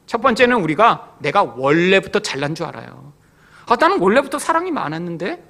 [0.06, 3.14] 첫 번째는 우리가 내가 원래부터 잘난 줄 알아요.
[3.68, 5.44] 아, 나는 원래부터 사랑이 많았는데?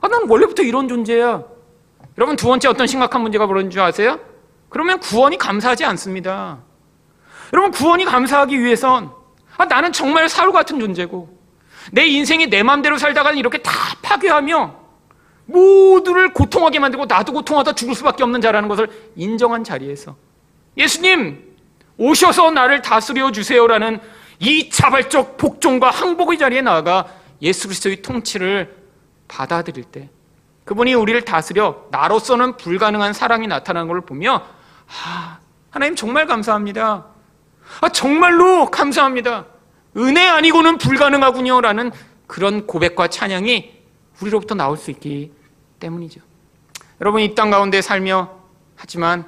[0.00, 1.44] 아, 나는 원래부터 이런 존재야.
[2.16, 4.18] 여러분, 두 번째 어떤 심각한 문제가 벌어진 줄 아세요?
[4.68, 6.58] 그러면 구원이 감사하지 않습니다.
[7.52, 9.10] 여러분, 구원이 감사하기 위해선,
[9.56, 11.38] 아, 나는 정말 사울 같은 존재고,
[11.92, 14.80] 내 인생이 내 마음대로 살다가 이렇게 다 파괴하며,
[15.46, 20.16] 모두를 고통하게 만들고 나도 고통하다 죽을 수밖에 없는 자라는 것을 인정한 자리에서
[20.76, 21.49] 예수님
[22.00, 24.00] 오셔서 나를 다스려 주세요라는
[24.38, 27.06] 이 자발적 복종과 항복의 자리에 나아가
[27.42, 28.74] 예수 그리스도의 통치를
[29.28, 30.08] 받아들일 때
[30.64, 34.46] 그분이 우리를 다스려 나로서는 불가능한 사랑이 나타나는 걸 보며
[35.04, 35.38] 아,
[35.68, 37.04] 하나님 정말 감사합니다.
[37.82, 39.44] 아, 정말로 감사합니다.
[39.98, 41.90] 은혜 아니고는 불가능하군요 라는
[42.26, 43.72] 그런 고백과 찬양이
[44.22, 45.32] 우리로부터 나올 수 있기
[45.80, 46.22] 때문이죠.
[47.02, 48.30] 여러분 이 땅 가운데 살며
[48.76, 49.26] 하지만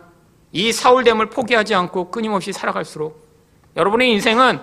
[0.53, 3.26] 이 사울됨을 포기하지 않고 끊임없이 살아갈수록
[3.76, 4.61] 여러분의 인생은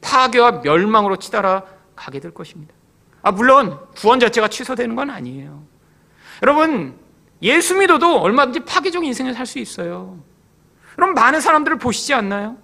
[0.00, 1.64] 파괴와 멸망으로 치달아
[1.94, 2.74] 가게 될 것입니다.
[3.22, 5.62] 아, 물론 구원 자체가 취소되는 건 아니에요.
[6.42, 6.98] 여러분,
[7.42, 10.18] 예수 믿어도 얼마든지 파괴적 인생을 살 수 있어요.
[10.94, 12.56] 그럼 많은 사람들을 보시지 않나요?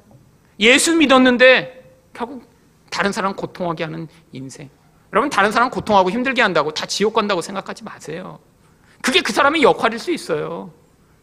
[0.60, 1.82] 예수 믿었는데
[2.14, 2.50] 결국
[2.90, 4.70] 다른 사람 고통하게 하는 인생.
[5.12, 8.38] 여러분, 다른 사람 고통하고 힘들게 한다고 다 지옥 간다고 생각하지 마세요.
[9.02, 10.70] 그게 그 사람의 역할일 수 있어요.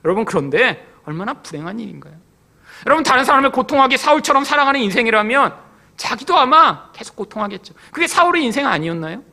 [0.06, 2.14] 여러분, 그런데 얼마나 불행한 일인가요?
[2.86, 5.56] 여러분, 다른 사람을 고통하게 사울처럼 살아가는 인생이라면
[5.98, 7.74] 자기도 아마 계속 고통하겠죠.
[7.92, 9.24] 그게 사울의 인생 아니었나요?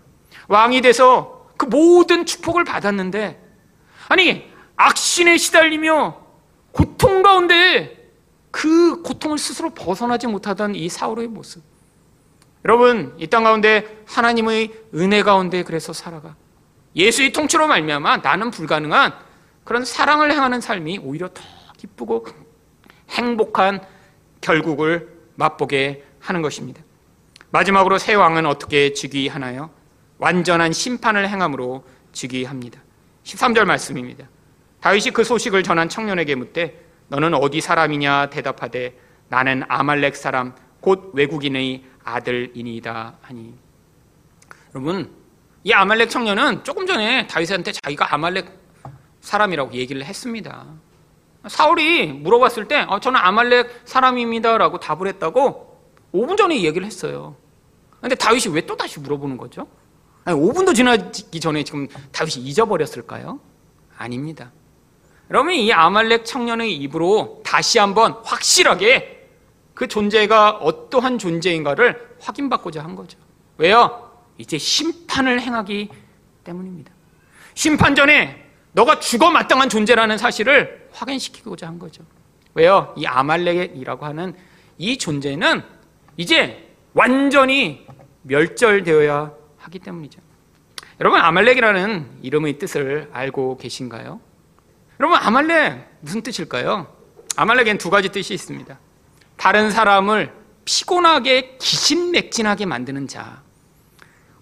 [0.48, 3.40] 왕이 돼서 그 모든 축복을 받았는데,
[4.08, 6.18] 아니, 악신에 시달리며
[6.72, 8.10] 고통 가운데
[8.50, 11.62] 그 고통을 스스로 벗어나지 못하던 이 사울의 모습.
[12.64, 16.34] 여러분, 이 땅 가운데 하나님의 은혜 가운데 그래서 살아가.
[16.96, 19.12] 예수의 통치로 말미암아 나는 불가능한
[19.64, 21.42] 그런 사랑을 행하는 삶이 오히려 더
[21.76, 22.26] 기쁘고
[23.10, 23.80] 행복한
[24.40, 26.82] 결국을 맛보게 하는 것입니다.
[27.50, 29.70] 마지막으로 새 왕은 어떻게 즉위하나요?
[30.18, 32.80] 완전한 심판을 행함으로 즉위합니다.
[33.24, 34.26] 13절 말씀입니다.
[34.80, 38.98] 다윗이 그 소식을 전한 청년에게 묻되 너는 어디 사람이냐 대답하되
[39.28, 43.54] 나는 아말렉 사람 곧 외국인의 아들이니이다 하니
[44.74, 45.10] 여러분
[45.64, 48.46] 이 아말렉 청년은 조금 전에 다윗한테 자기가 아말렉
[49.20, 50.66] 사람이라고 얘기를 했습니다.
[51.48, 55.76] 사울이 물어봤을 때 어, 저는 아말렉 사람입니다라고 답을 했다고
[56.14, 57.36] 5분 전에 얘기를 했어요.
[58.00, 59.66] 근데 다윗이 왜 또 다시 물어보는 거죠?
[60.24, 63.38] 아니, 5분도 지나기 전에 지금 다윗이 잊어버렸을까요?
[63.96, 64.52] 아닙니다.
[65.30, 69.28] 여러분 이 아말렉 청년의 입으로 다시 한번 확실하게
[69.74, 73.18] 그 존재가 어떠한 존재인가를 확인받고자 한 거죠.
[73.58, 74.10] 왜요?
[74.38, 75.88] 이제 심판을 행하기
[76.44, 76.92] 때문입니다.
[77.54, 82.02] 심판 전에 너가 죽어 마땅한 존재라는 사실을 확인시키고자 한 거죠.
[82.54, 82.94] 왜요?
[82.96, 84.34] 이 아말렉이라고 하는
[84.78, 85.62] 이 존재는
[86.16, 87.86] 이제 완전히
[88.22, 90.20] 멸절되어야 하기 때문이죠.
[91.00, 94.20] 여러분 아말렉이라는 이름의 뜻을 알고 계신가요?
[94.98, 96.86] 여러분 아말렉 무슨 뜻일까요?
[97.36, 98.78] 아말렉엔 두 가지 뜻이 있습니다.
[99.36, 100.32] 다른 사람을
[100.64, 103.42] 피곤하게 기신맥진하게 만드는 자.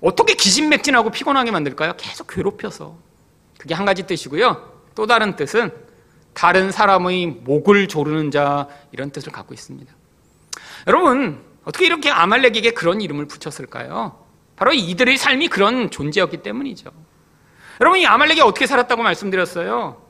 [0.00, 1.94] 어떻게 기신맥진하고 피곤하게 만들까요?
[1.96, 2.96] 계속 괴롭혀서.
[3.58, 4.72] 그게 한 가지 뜻이고요.
[4.94, 5.72] 또 다른 뜻은
[6.34, 9.92] 다른 사람의 목을 조르는 자 이런 뜻을 갖고 있습니다.
[10.86, 14.18] 여러분 어떻게 이렇게 아말렉에게 그런 이름을 붙였을까요?
[14.56, 16.90] 바로 이들의 삶이 그런 존재였기 때문이죠.
[17.80, 20.02] 여러분 이 아말렉이 어떻게 살았다고 말씀드렸어요?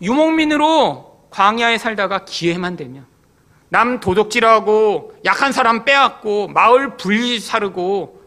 [0.00, 3.06] 유목민으로 광야에 살다가 기회만 되면
[3.68, 8.22] 남 도둑질하고 약한 사람 빼앗고 마을 불사르고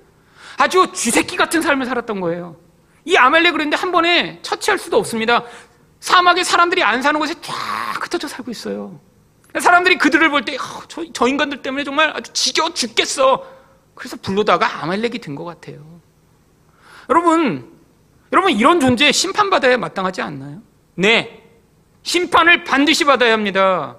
[0.58, 2.58] 아주 쥐새끼 같은 삶을 살았던 거예요.
[3.06, 5.46] 이 아말렉 그랬는데 한 번에 처치할 수도 없습니다.
[6.00, 7.54] 사막에 사람들이 안 사는 곳에 쫙
[8.04, 9.00] 흩어져 살고 있어요.
[9.60, 13.46] 사람들이 그들을 볼 때, 어, 저, 저 인간들 때문에 정말 아주 지겨워 죽겠어.
[13.96, 16.00] 그래서 불러다가 아말렉이 된 것 같아요.
[17.10, 17.72] 여러분,
[18.32, 20.62] 여러분 이런 존재에 심판받아야 마땅하지 않나요?
[20.96, 21.44] 네.
[22.04, 23.98] 심판을 반드시 받아야 합니다.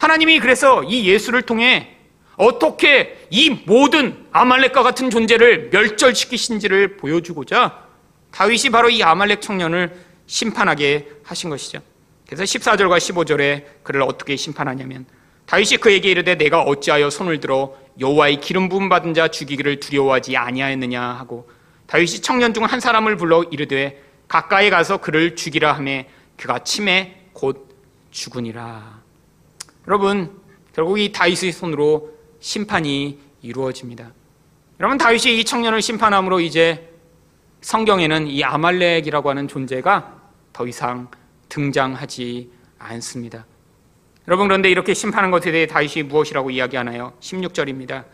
[0.00, 1.96] 하나님이 그래서 이 예수를 통해
[2.36, 7.86] 어떻게 이 모든 아말렉과 같은 존재를 멸절시키신지를 보여주고자
[8.30, 9.94] 다윗이 바로 이 아말렉 청년을
[10.32, 11.82] 심판하게 하신 것이죠.
[12.26, 15.04] 그래서 14절과 15절에 그를 어떻게 심판하냐면
[15.44, 21.02] 다윗이 그에게 이르되 내가 어찌하여 손을 들어 여호와의 기름 부음 받은 자 죽이기를 두려워하지 아니하였느냐
[21.02, 21.50] 하고
[21.86, 26.08] 다윗이 청년 중 한 사람을 불러 이르되 가까이 가서 그를 죽이라 하매
[26.38, 27.68] 그가 침에 곧
[28.10, 29.02] 죽으니라.
[29.86, 30.40] 여러분
[30.74, 32.10] 결국 이 다윗의 손으로
[32.40, 34.12] 심판이 이루어집니다.
[34.80, 36.88] 여러분 다윗이 이 청년을 심판함으로 이제
[37.60, 40.21] 성경에는 이 아말렉이라고 하는 존재가
[40.52, 41.08] 더 이상
[41.48, 43.46] 등장하지 않습니다.
[44.28, 47.14] 여러분 그런데 이렇게 심판한 것에 대해 다윗이 무엇이라고 이야기하나요?
[47.20, 48.04] 16절입니다.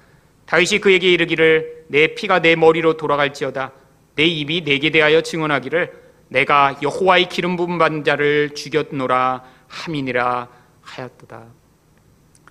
[0.46, 3.72] 다윗이 그에게 이르기를 내 피가 내 머리로 돌아갈지어다
[4.14, 10.48] 내 입이 내게 대하여 증언하기를 내가 여호와의 기름 부음 받은 자를 죽였노라 함이니라
[10.82, 11.44] 하였도다.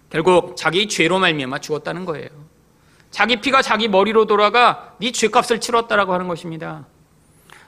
[0.09, 2.29] 결국 자기 죄로 말미암아 죽었다는 거예요.
[3.11, 6.85] 자기 피가 자기 머리로 돌아가 네 죄값을 치렀다라고 하는 것입니다.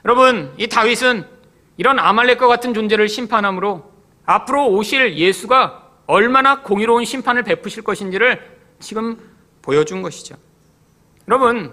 [0.04, 1.26] 여러분, 이 다윗은
[1.80, 3.90] 이런 아말렉과 같은 존재를 심판함으로
[4.26, 9.18] 앞으로 오실 예수가 얼마나 공의로운 심판을 베푸실 것인지를 지금
[9.62, 10.36] 보여준 것이죠.
[11.26, 11.72] 여러분,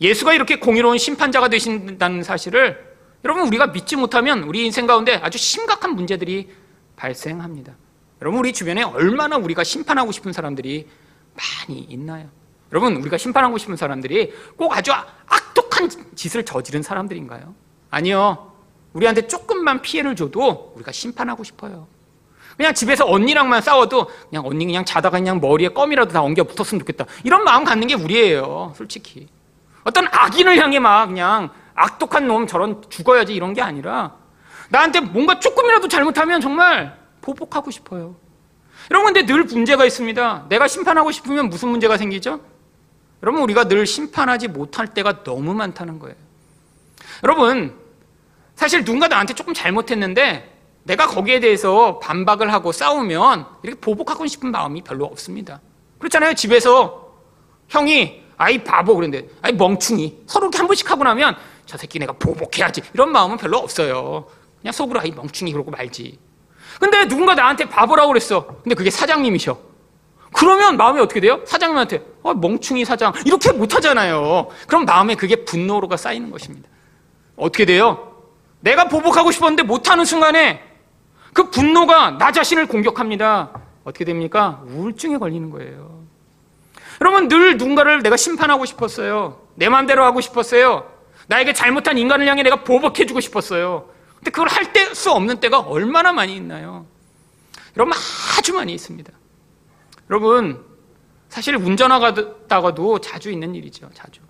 [0.00, 5.94] 예수가 이렇게 공의로운 심판자가 되신다는 사실을 여러분 우리가 믿지 못하면 우리 인생 가운데 아주 심각한
[5.94, 6.48] 문제들이
[6.96, 7.74] 발생합니다.
[8.22, 10.88] 여러분 우리 주변에 얼마나 우리가 심판하고 싶은 사람들이
[11.34, 12.30] 많이 있나요?
[12.72, 17.54] 여러분 우리가 심판하고 싶은 사람들이 꼭 아주 악독한 짓을 저지른 사람들인가요?
[17.90, 18.53] 아니요.
[18.94, 21.86] 우리한테 조금만 피해를 줘도 우리가 심판하고 싶어요.
[22.56, 27.04] 그냥 집에서 언니랑만 싸워도 그냥 언니 그냥 자다가 그냥 머리에 껌이라도 다 엉겨 붙었으면 좋겠다.
[27.24, 28.72] 이런 마음 갖는 게 우리예요.
[28.76, 29.28] 솔직히.
[29.82, 34.14] 어떤 악인을 향해 막 그냥 악독한 놈 저런 죽어야지 이런 게 아니라
[34.70, 38.14] 나한테 뭔가 조금이라도 잘못하면 정말 보복하고 싶어요.
[38.90, 40.46] 여러분 근데 늘 문제가 있습니다.
[40.48, 42.40] 내가 심판하고 싶으면 무슨 문제가 생기죠?
[43.22, 46.14] 여러분 우리가 늘 심판하지 못할 때가 너무 많다는 거예요.
[47.24, 47.83] 여러분
[48.54, 50.52] 사실 누군가 나한테 조금 잘못했는데
[50.84, 55.60] 내가 거기에 대해서 반박을 하고 싸우면 이렇게 보복하고 싶은 마음이 별로 없습니다.
[55.98, 56.34] 그렇잖아요.
[56.34, 57.14] 집에서
[57.68, 61.36] 형이 아이 바보 그런데 아이 멍충이 서로 이렇게 한 번씩 하고 나면
[61.66, 64.26] 저 새끼 내가 보복해야지 이런 마음은 별로 없어요.
[64.60, 66.18] 그냥 속으로 아이 멍충이 그러고 말지.
[66.80, 68.46] 근데 누군가 나한테 바보라고 그랬어.
[68.62, 69.56] 근데 그게 사장님이셔.
[70.32, 71.40] 그러면 마음이 어떻게 돼요?
[71.46, 74.48] 사장님한테 어, 멍충이 사장 이렇게 못하잖아요.
[74.66, 76.68] 그럼 마음에 그게 분노로가 쌓이는 것입니다.
[77.36, 78.13] 어떻게 돼요?
[78.64, 80.64] 내가 보복하고 싶었는데 못하는 순간에
[81.34, 83.50] 그 분노가 나 자신을 공격합니다.
[83.84, 84.62] 어떻게 됩니까?
[84.66, 86.02] 우울증에 걸리는 거예요.
[87.02, 89.40] 여러분 늘 누군가를 내가 심판하고 싶었어요.
[89.54, 90.90] 내 마음대로 하고 싶었어요.
[91.26, 93.90] 나에게 잘못한 인간을 향해 내가 보복해주고 싶었어요.
[94.16, 96.86] 근데 그걸 할수 없는 때가 얼마나 많이 있나요?
[97.76, 97.92] 여러분
[98.38, 99.12] 아주 많이 있습니다.
[100.08, 100.64] 여러분
[101.28, 103.90] 사실 운전하다가도 자주 있는 일이죠.
[103.92, 104.20] 자주.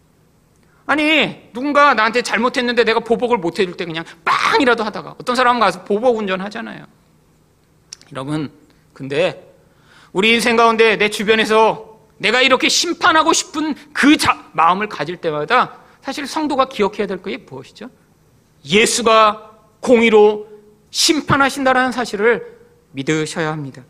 [0.86, 5.84] 아니 누군가 나한테 잘못했는데 내가 보복을 못 해줄 때 그냥 빵이라도 하다가 어떤 사람은 가서
[5.84, 6.86] 보복 운전하잖아요.
[8.12, 8.52] 여러분
[8.92, 9.54] 근데
[10.12, 16.26] 우리 인생 가운데 내 주변에서 내가 이렇게 심판하고 싶은 그 자, 마음을 가질 때마다 사실
[16.26, 17.88] 성도가 기억해야 될 것이 무엇이죠?
[18.64, 20.48] 예수가 공의로
[20.90, 22.58] 심판하신다라는 사실을
[22.92, 23.82] 믿으셔야 합니다.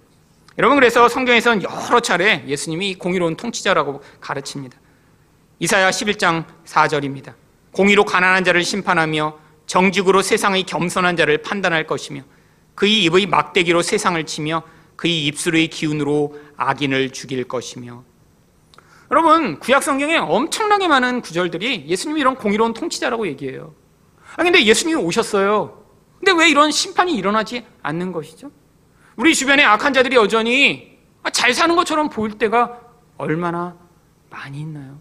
[0.57, 4.78] 여러분 그래서 성경에서는 여러 차례 예수님이 공의로운 통치자라고 가르칩니다.
[5.61, 7.34] 이사야 11장 4절입니다.
[7.72, 12.22] 공의로 가난한 자를 심판하며 정직으로 세상의 겸손한 자를 판단할 것이며
[12.74, 14.62] 그의 입의 막대기로 세상을 치며
[14.96, 18.05] 그의 입술의 기운으로 악인을 죽일 것이며
[19.11, 23.74] 여러분 구약 성경에 엄청나게 많은 구절들이 예수님이 이런 공의로운 통치자라고 얘기해요.
[24.36, 25.84] 아 근데 예수님이 오셨어요.
[26.18, 28.50] 근데 왜 이런 심판이 일어나지 않는 것이죠?
[29.16, 30.98] 우리 주변에 악한 자들이 여전히
[31.32, 32.80] 잘 사는 것처럼 보일 때가
[33.16, 33.76] 얼마나
[34.30, 35.00] 많이 있나요?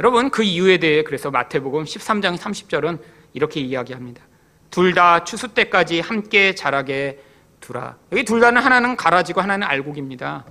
[0.00, 2.98] 여러분 그 이유에 대해 그래서 마태복음 13장 30절은
[3.32, 4.22] 이렇게 이야기합니다.
[4.70, 7.20] 둘 다 추수 때까지 함께 자라게
[7.60, 7.96] 두라.
[8.12, 10.44] 여기 둘 다는 하나는 가라지고 하나는 알곡입니다.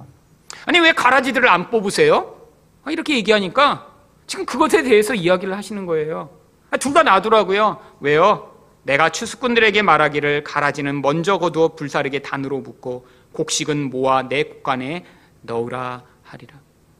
[0.65, 2.35] 아니 왜 가라지들을 안 뽑으세요?
[2.83, 3.87] 아, 이렇게 얘기하니까
[4.25, 6.29] 지금 그것에 대해서 이야기를 하시는 거예요.
[6.71, 7.79] 아, 둘다 놔두라고요.
[7.99, 8.51] 왜요?
[8.83, 15.05] 내가 추수꾼들에게 말하기를 가라지는 먼저 거두어 불사르게 단으로 묶고 곡식은 모아 내 곡간에
[15.41, 16.55] 넣으라 하리라.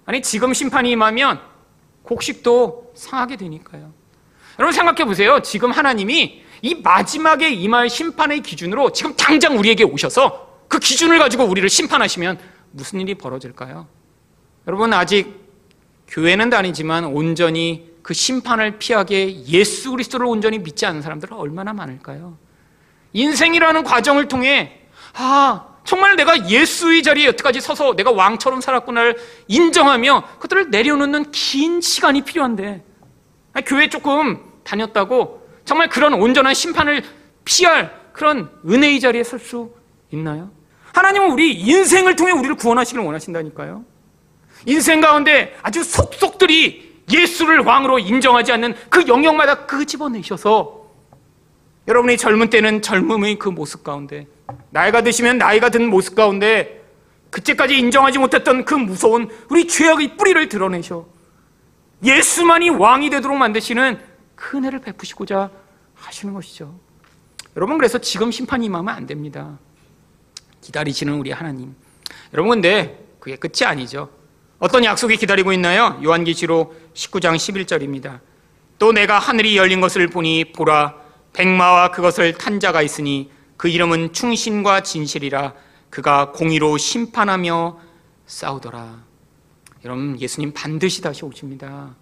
[0.06, 1.40] 아니 지금 심판이 임하면
[2.06, 3.92] 곡식도 상하게 되니까요.
[4.60, 5.42] 여러분 생각해 보세요.
[5.42, 11.68] 지금 하나님이 이 마지막에 임할 심판의 기준으로 지금 당장 우리에게 오셔서 그 기준을 가지고 우리를
[11.70, 12.40] 심판하시면
[12.72, 13.88] 무슨 일이 벌어질까요?
[14.68, 15.46] 여러분 아직
[16.08, 22.38] 교회는 다니지만 온전히 그 심판을 피하게 예수 그리스도를 온전히 믿지 않는 사람들은 얼마나 많을까요?
[23.14, 24.82] 인생이라는 과정을 통해
[25.14, 29.18] 아 정말 내가 예수의 자리에 여태까지 서서 내가 왕처럼 살았구나를
[29.48, 32.84] 인정하며 그들을 내려놓는 긴 시간이 필요한데
[33.66, 37.04] 교회 조금 다녔다고 정말 그런 온전한 심판을
[37.46, 39.72] 피할 그런 은혜의 자리에 설 수
[40.12, 40.50] 있나요?
[40.94, 43.84] 하나님은 우리 인생을 통해 우리를 구원하시길 원하신다니까요.
[44.66, 50.86] 인생 가운데 아주 속속들이 예수를 왕으로 인정하지 않는 그 영역마다 끄집어내셔서
[51.88, 54.28] 여러분이 젊은 때는 젊음의 그 모습 가운데
[54.70, 56.84] 나이가 드시면 나이가 든 모습 가운데
[57.30, 61.06] 그때까지 인정하지 못했던 그 무서운 우리 죄악의 뿌리를 드러내셔
[62.04, 64.00] 예수만이 왕이 되도록 만드시는
[64.36, 65.50] 그 은혜를 베푸시고자
[65.96, 66.80] 하시는 것이죠.
[67.56, 69.58] 여러분 그래서 지금 심판이 임하면 안 됩니다.
[70.62, 71.76] 기다리시는 우리 하나님.
[72.34, 74.10] 여러분 근데 그게 끝이 아니죠.
[74.60, 76.00] 어떤 약속이 기다리고 있나요?
[76.04, 78.20] 요한계시록 19장 11절입니다.
[78.78, 80.96] 또 내가 하늘이 열린 것을 보니 보라
[81.34, 85.54] 백마와 그것을 탄 자가 있으니 그 이름은 충신과 진실이라
[85.90, 87.80] 그가 공의로 심판하며
[88.26, 89.04] 싸우더라.
[89.86, 91.96] 여러분 예수님 반드시 다시 오십니다.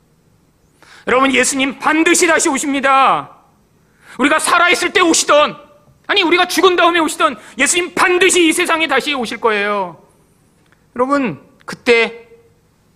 [1.08, 3.38] 여러분 예수님 반드시 다시 오십니다.
[4.18, 5.58] 우리가 살아있을 때 오시던
[6.08, 10.02] 아니 우리가 죽은 다음에 오시던 예수님 반드시 이 세상에 다시 오실 거예요.
[10.96, 12.28] 여러분 그때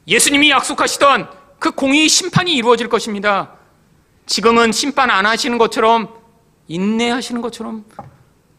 [0.08, 1.30] 예수님이 약속하시던
[1.60, 3.53] 그 공의 심판이 이루어질 것입니다.
[4.26, 6.14] 지금은 심판 안 하시는 것처럼
[6.68, 7.86] 인내하시는 것처럼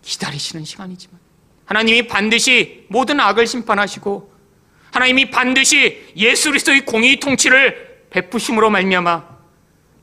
[0.08, 1.20] 기다리시는 시간이지만
[1.66, 4.32] 하나님이 반드시 모든 악을 심판하시고
[4.90, 9.24] 하나님이 반드시 예수 그리스도의 공의 통치를 베푸심으로 말미암아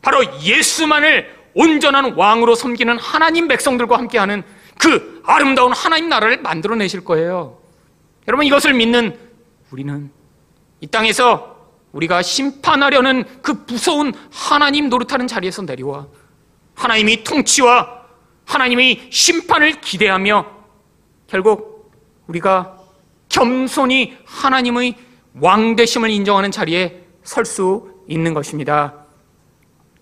[0.04, 4.44] 바로 예수만을 온전한 왕으로 섬기는 하나님 백성들과 함께하는
[4.78, 7.60] 그 아름다운 하나님 나라를 만들어내실 거예요.
[8.28, 9.18] 여러분 이것을 믿는
[9.72, 10.12] 우리는
[10.82, 11.56] 이 땅에서
[11.94, 16.06] 우리가 심판하려는 그 무서운 하나님 노릇하는 자리에서 내려와
[16.76, 18.05] 하나님이 통치와
[18.46, 20.46] 하나님의 심판을 기대하며
[21.28, 21.92] 결국
[22.28, 22.78] 우리가
[23.30, 24.96] 겸손히 하나님의
[25.40, 28.94] 왕되심을 인정하는 자리에 설 수 있는 것입니다.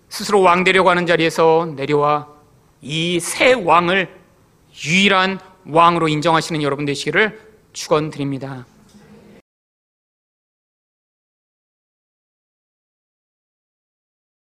[0.09, 2.27] 스스로 왕 되려고 하는 자리에서 내려와
[2.81, 4.13] 이 새 왕을
[4.85, 7.39] 유일한 왕으로 인정하시는 여러분 되시기를
[7.71, 8.65] 축원드립니다.